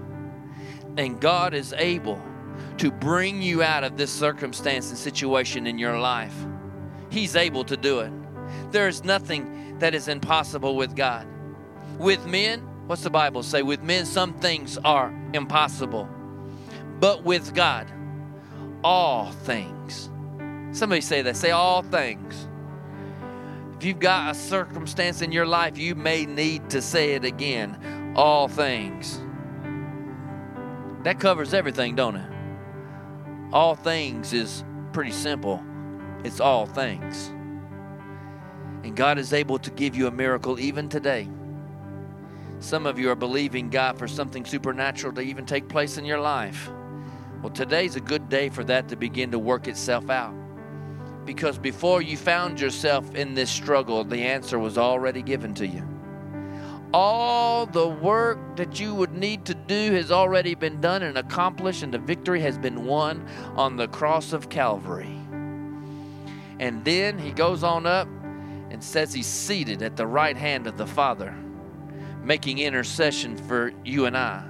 And 0.99 1.19
God 1.19 1.55
is 1.55 1.73
able 1.79 2.23
to 2.77 2.91
bring 2.91 3.41
you 3.41 3.63
out 3.63 3.85
of 3.85 3.97
this 3.97 4.11
circumstance 4.11 4.91
and 4.91 4.99
situation 4.99 5.67
in 5.67 5.79
your 5.79 5.99
life. 5.99 6.35
He's 7.09 7.37
able 7.37 7.65
to 7.65 7.77
do 7.79 8.01
it. 8.01 8.13
There 8.71 8.87
is 8.87 9.03
nothing 9.03 9.64
that 9.79 9.95
is 9.95 10.09
impossible 10.09 10.77
with 10.77 10.97
God. 10.97 11.27
With 11.99 12.27
men, 12.27 12.61
what's 12.87 13.03
the 13.03 13.11
Bible 13.11 13.43
say? 13.43 13.63
With 13.63 13.83
men, 13.83 14.07
some 14.07 14.35
things 14.35 14.79
are 14.79 15.15
impossible 15.33 16.09
but 17.01 17.25
with 17.25 17.55
God, 17.55 17.91
all 18.83 19.31
things. 19.31 20.09
Somebody 20.73 21.01
say 21.01 21.23
that. 21.23 21.37
Say 21.37 21.51
all 21.51 21.83
things. 21.83 22.49
If 23.77 23.85
you've 23.85 23.99
got 23.99 24.31
a 24.31 24.35
circumstance 24.35 25.21
in 25.21 25.31
your 25.31 25.47
life, 25.47 25.77
you 25.77 25.95
may 25.95 26.25
need 26.27 26.71
to 26.71 26.81
say 26.81 27.13
it 27.15 27.25
again. 27.25 28.13
All 28.17 28.49
things. 28.49 29.21
That 31.03 31.21
covers 31.21 31.53
everything, 31.53 31.95
don't 31.95 32.17
it? 32.17 32.31
All 33.53 33.75
things 33.75 34.33
is 34.33 34.65
pretty 34.93 35.13
simple. 35.13 35.63
It's 36.25 36.41
all 36.41 36.65
things. 36.65 37.31
And 38.85 38.95
God 38.95 39.19
is 39.19 39.33
able 39.33 39.59
to 39.61 39.71
give 39.71 39.97
you 39.97 40.07
a 40.07 40.11
miracle 40.11 40.61
even 40.61 40.91
today. 40.91 41.27
Some 42.61 42.85
of 42.85 42.99
you 42.99 43.11
are 43.11 43.17
believing 43.17 43.71
God 43.71 43.99
for 43.99 44.07
something 44.07 44.45
supernatural 44.45 45.15
to 45.15 45.23
even 45.23 45.47
take 45.47 45.69
place 45.69 45.97
in 45.97 46.05
your 46.05 46.21
life. 46.21 46.71
Well, 47.41 47.51
today's 47.51 47.97
a 47.97 48.01
good 48.01 48.29
day 48.29 48.51
for 48.51 48.63
that 48.65 48.89
to 48.91 48.97
begin 48.97 49.31
to 49.31 49.39
work 49.39 49.69
itself 49.69 50.11
out. 50.11 50.35
Because 51.25 51.57
before 51.57 52.03
you 52.03 52.19
found 52.19 52.61
yourself 52.61 53.15
in 53.15 53.33
this 53.33 53.51
struggle, 53.51 54.05
the 54.05 54.23
answer 54.23 54.59
was 54.59 54.77
already 54.77 55.23
given 55.23 55.55
to 55.55 55.67
you. 55.67 55.83
All 56.93 57.65
the 57.65 57.89
work 57.89 58.39
that 58.57 58.79
you 58.79 58.95
would 58.95 59.15
need 59.15 59.47
to 59.47 59.55
do 59.55 59.93
has 59.93 60.13
already 60.13 60.55
been 60.55 60.83
done 60.83 61.03
and 61.03 61.17
accomplished, 61.17 61.83
and 61.83 61.93
the 61.93 61.99
victory 61.99 62.41
has 62.43 62.59
been 62.59 62.85
won 62.85 63.27
on 63.57 63.77
the 63.77 63.89
cross 63.89 64.35
of 64.35 64.51
Calvary. 64.51 65.19
And 66.61 66.85
then 66.85 67.19
he 67.19 67.33
goes 67.33 67.65
on 67.65 67.87
up 67.87 68.07
and 68.75 68.83
says 68.83 69.15
he's 69.15 69.29
seated 69.29 69.83
at 69.83 69.97
the 69.97 70.05
right 70.07 70.37
hand 70.37 70.67
of 70.67 70.77
the 70.77 70.87
Father, 70.87 71.33
making 72.25 72.59
intercession 72.59 73.37
for 73.37 73.73
you 73.85 74.07
and 74.07 74.17
I. 74.17 74.43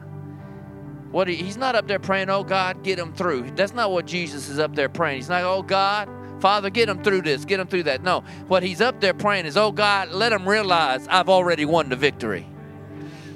What 1.10 1.28
he, 1.28 1.36
he's 1.36 1.58
not 1.58 1.76
up 1.76 1.86
there 1.86 1.98
praying, 1.98 2.30
"Oh 2.30 2.42
God, 2.42 2.82
get 2.82 2.98
him 2.98 3.12
through." 3.12 3.50
That's 3.50 3.74
not 3.74 3.92
what 3.92 4.06
Jesus 4.06 4.48
is 4.48 4.58
up 4.58 4.74
there 4.74 4.88
praying. 4.88 5.18
He's 5.18 5.28
not, 5.28 5.44
"Oh 5.44 5.62
God, 5.62 6.08
Father, 6.40 6.70
get 6.70 6.88
him 6.88 7.02
through 7.02 7.20
this, 7.20 7.44
get 7.44 7.60
him 7.60 7.66
through 7.66 7.82
that." 7.82 8.02
No, 8.02 8.24
what 8.48 8.62
he's 8.62 8.80
up 8.80 8.98
there 8.98 9.12
praying 9.12 9.44
is, 9.44 9.58
"Oh 9.58 9.70
God, 9.70 10.10
let 10.10 10.32
him 10.32 10.48
realize 10.48 11.06
I've 11.08 11.28
already 11.28 11.66
won 11.66 11.90
the 11.90 11.96
victory." 11.96 12.46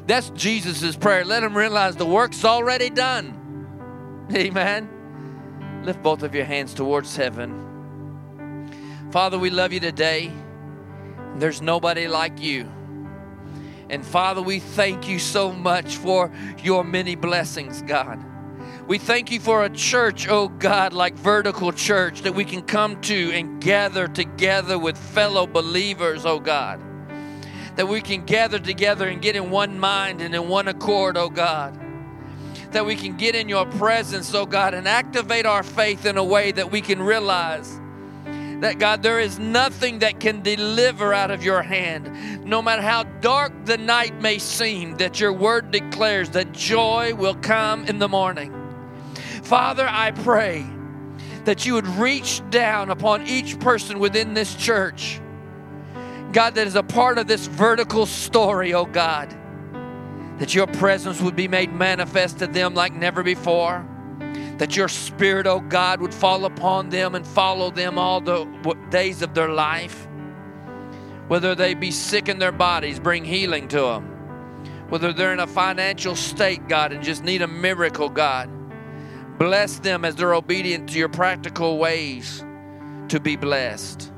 That's 0.06 0.30
Jesus' 0.30 0.96
prayer. 0.96 1.22
Let 1.22 1.42
him 1.42 1.54
realize 1.54 1.96
the 1.96 2.06
work's 2.06 2.46
already 2.46 2.88
done. 2.88 4.26
Amen. 4.34 4.88
Lift 5.84 6.02
both 6.02 6.22
of 6.22 6.34
your 6.34 6.46
hands 6.46 6.72
towards 6.72 7.14
heaven. 7.14 7.66
Father, 9.10 9.38
we 9.38 9.50
love 9.50 9.70
you 9.74 9.80
today. 9.80 10.32
There's 11.38 11.62
nobody 11.62 12.08
like 12.08 12.40
you. 12.40 12.68
And 13.90 14.04
Father, 14.04 14.42
we 14.42 14.60
thank 14.60 15.08
you 15.08 15.18
so 15.18 15.52
much 15.52 15.96
for 15.96 16.30
your 16.62 16.84
many 16.84 17.14
blessings, 17.14 17.82
God. 17.82 18.22
We 18.86 18.98
thank 18.98 19.30
you 19.30 19.40
for 19.40 19.64
a 19.64 19.70
church, 19.70 20.28
oh 20.28 20.48
God, 20.48 20.92
like 20.92 21.14
Vertical 21.14 21.72
Church, 21.72 22.22
that 22.22 22.34
we 22.34 22.44
can 22.44 22.62
come 22.62 23.00
to 23.02 23.32
and 23.32 23.60
gather 23.60 24.08
together 24.08 24.78
with 24.78 24.96
fellow 24.96 25.46
believers, 25.46 26.24
oh 26.26 26.38
God. 26.38 26.80
That 27.76 27.86
we 27.86 28.00
can 28.00 28.24
gather 28.24 28.58
together 28.58 29.06
and 29.06 29.22
get 29.22 29.36
in 29.36 29.50
one 29.50 29.78
mind 29.78 30.20
and 30.20 30.34
in 30.34 30.48
one 30.48 30.68
accord, 30.68 31.16
oh 31.16 31.28
God. 31.28 31.78
That 32.72 32.84
we 32.84 32.96
can 32.96 33.16
get 33.16 33.34
in 33.34 33.48
your 33.48 33.66
presence, 33.66 34.34
oh 34.34 34.46
God, 34.46 34.74
and 34.74 34.88
activate 34.88 35.46
our 35.46 35.62
faith 35.62 36.04
in 36.04 36.16
a 36.16 36.24
way 36.24 36.52
that 36.52 36.70
we 36.70 36.80
can 36.80 37.00
realize 37.00 37.78
that 38.60 38.78
God, 38.78 39.02
there 39.02 39.20
is 39.20 39.38
nothing 39.38 40.00
that 40.00 40.18
can 40.18 40.42
deliver 40.42 41.14
out 41.14 41.30
of 41.30 41.44
your 41.44 41.62
hand. 41.62 42.44
No 42.44 42.60
matter 42.60 42.82
how 42.82 43.04
dark 43.04 43.52
the 43.64 43.78
night 43.78 44.20
may 44.20 44.38
seem, 44.38 44.96
that 44.96 45.20
your 45.20 45.32
word 45.32 45.70
declares 45.70 46.30
that 46.30 46.52
joy 46.52 47.14
will 47.14 47.36
come 47.36 47.84
in 47.84 47.98
the 47.98 48.08
morning. 48.08 48.52
Father, 49.42 49.86
I 49.88 50.10
pray 50.10 50.66
that 51.44 51.64
you 51.66 51.74
would 51.74 51.86
reach 51.86 52.42
down 52.50 52.90
upon 52.90 53.26
each 53.26 53.58
person 53.60 54.00
within 54.00 54.34
this 54.34 54.54
church. 54.56 55.20
God, 56.32 56.56
that 56.56 56.66
is 56.66 56.74
a 56.74 56.82
part 56.82 57.16
of 57.18 57.26
this 57.26 57.46
vertical 57.46 58.06
story, 58.06 58.74
oh 58.74 58.84
God, 58.84 59.34
that 60.38 60.54
your 60.54 60.66
presence 60.66 61.20
would 61.20 61.36
be 61.36 61.48
made 61.48 61.72
manifest 61.72 62.40
to 62.40 62.46
them 62.46 62.74
like 62.74 62.92
never 62.92 63.22
before 63.22 63.86
that 64.58 64.76
your 64.76 64.88
spirit, 64.88 65.46
oh 65.46 65.60
God, 65.60 66.00
would 66.00 66.12
fall 66.12 66.44
upon 66.44 66.90
them 66.90 67.14
and 67.14 67.26
follow 67.26 67.70
them 67.70 67.98
all 67.98 68.20
the 68.20 68.44
days 68.90 69.22
of 69.22 69.32
their 69.34 69.48
life. 69.48 70.06
Whether 71.28 71.54
they 71.54 71.74
be 71.74 71.90
sick 71.90 72.28
in 72.28 72.38
their 72.38 72.52
bodies, 72.52 72.98
bring 72.98 73.24
healing 73.24 73.68
to 73.68 73.80
them. 73.80 74.04
Whether 74.88 75.12
they're 75.12 75.32
in 75.32 75.40
a 75.40 75.46
financial 75.46 76.16
state, 76.16 76.66
God, 76.68 76.92
and 76.92 77.04
just 77.04 77.22
need 77.22 77.42
a 77.42 77.46
miracle, 77.46 78.08
God, 78.08 78.50
bless 79.38 79.78
them 79.78 80.04
as 80.04 80.16
they're 80.16 80.34
obedient 80.34 80.88
to 80.90 80.98
your 80.98 81.08
practical 81.08 81.78
ways 81.78 82.44
to 83.08 83.20
be 83.20 83.36
blessed. 83.36 84.10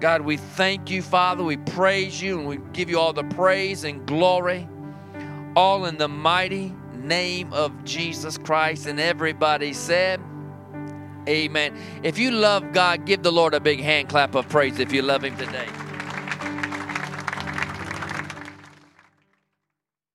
God, 0.00 0.20
we 0.20 0.36
thank 0.36 0.90
you, 0.90 1.02
Father. 1.02 1.42
We 1.42 1.56
praise 1.56 2.20
you 2.20 2.38
and 2.38 2.46
we 2.46 2.58
give 2.72 2.90
you 2.90 3.00
all 3.00 3.14
the 3.14 3.24
praise 3.24 3.84
and 3.84 4.06
glory, 4.06 4.68
all 5.56 5.86
in 5.86 5.96
the 5.96 6.08
mighty 6.08 6.74
name 7.04 7.52
of 7.52 7.84
Jesus 7.84 8.38
Christ. 8.38 8.86
And 8.86 8.98
everybody 8.98 9.72
said, 9.72 10.20
Amen. 11.28 11.76
If 12.02 12.18
you 12.18 12.30
love 12.30 12.72
God, 12.72 13.06
give 13.06 13.22
the 13.22 13.32
Lord 13.32 13.54
a 13.54 13.60
big 13.60 13.80
hand 13.80 14.08
clap 14.08 14.34
of 14.34 14.48
praise 14.48 14.78
if 14.78 14.92
you 14.92 15.02
love 15.02 15.24
Him 15.24 15.36
today. 15.36 15.68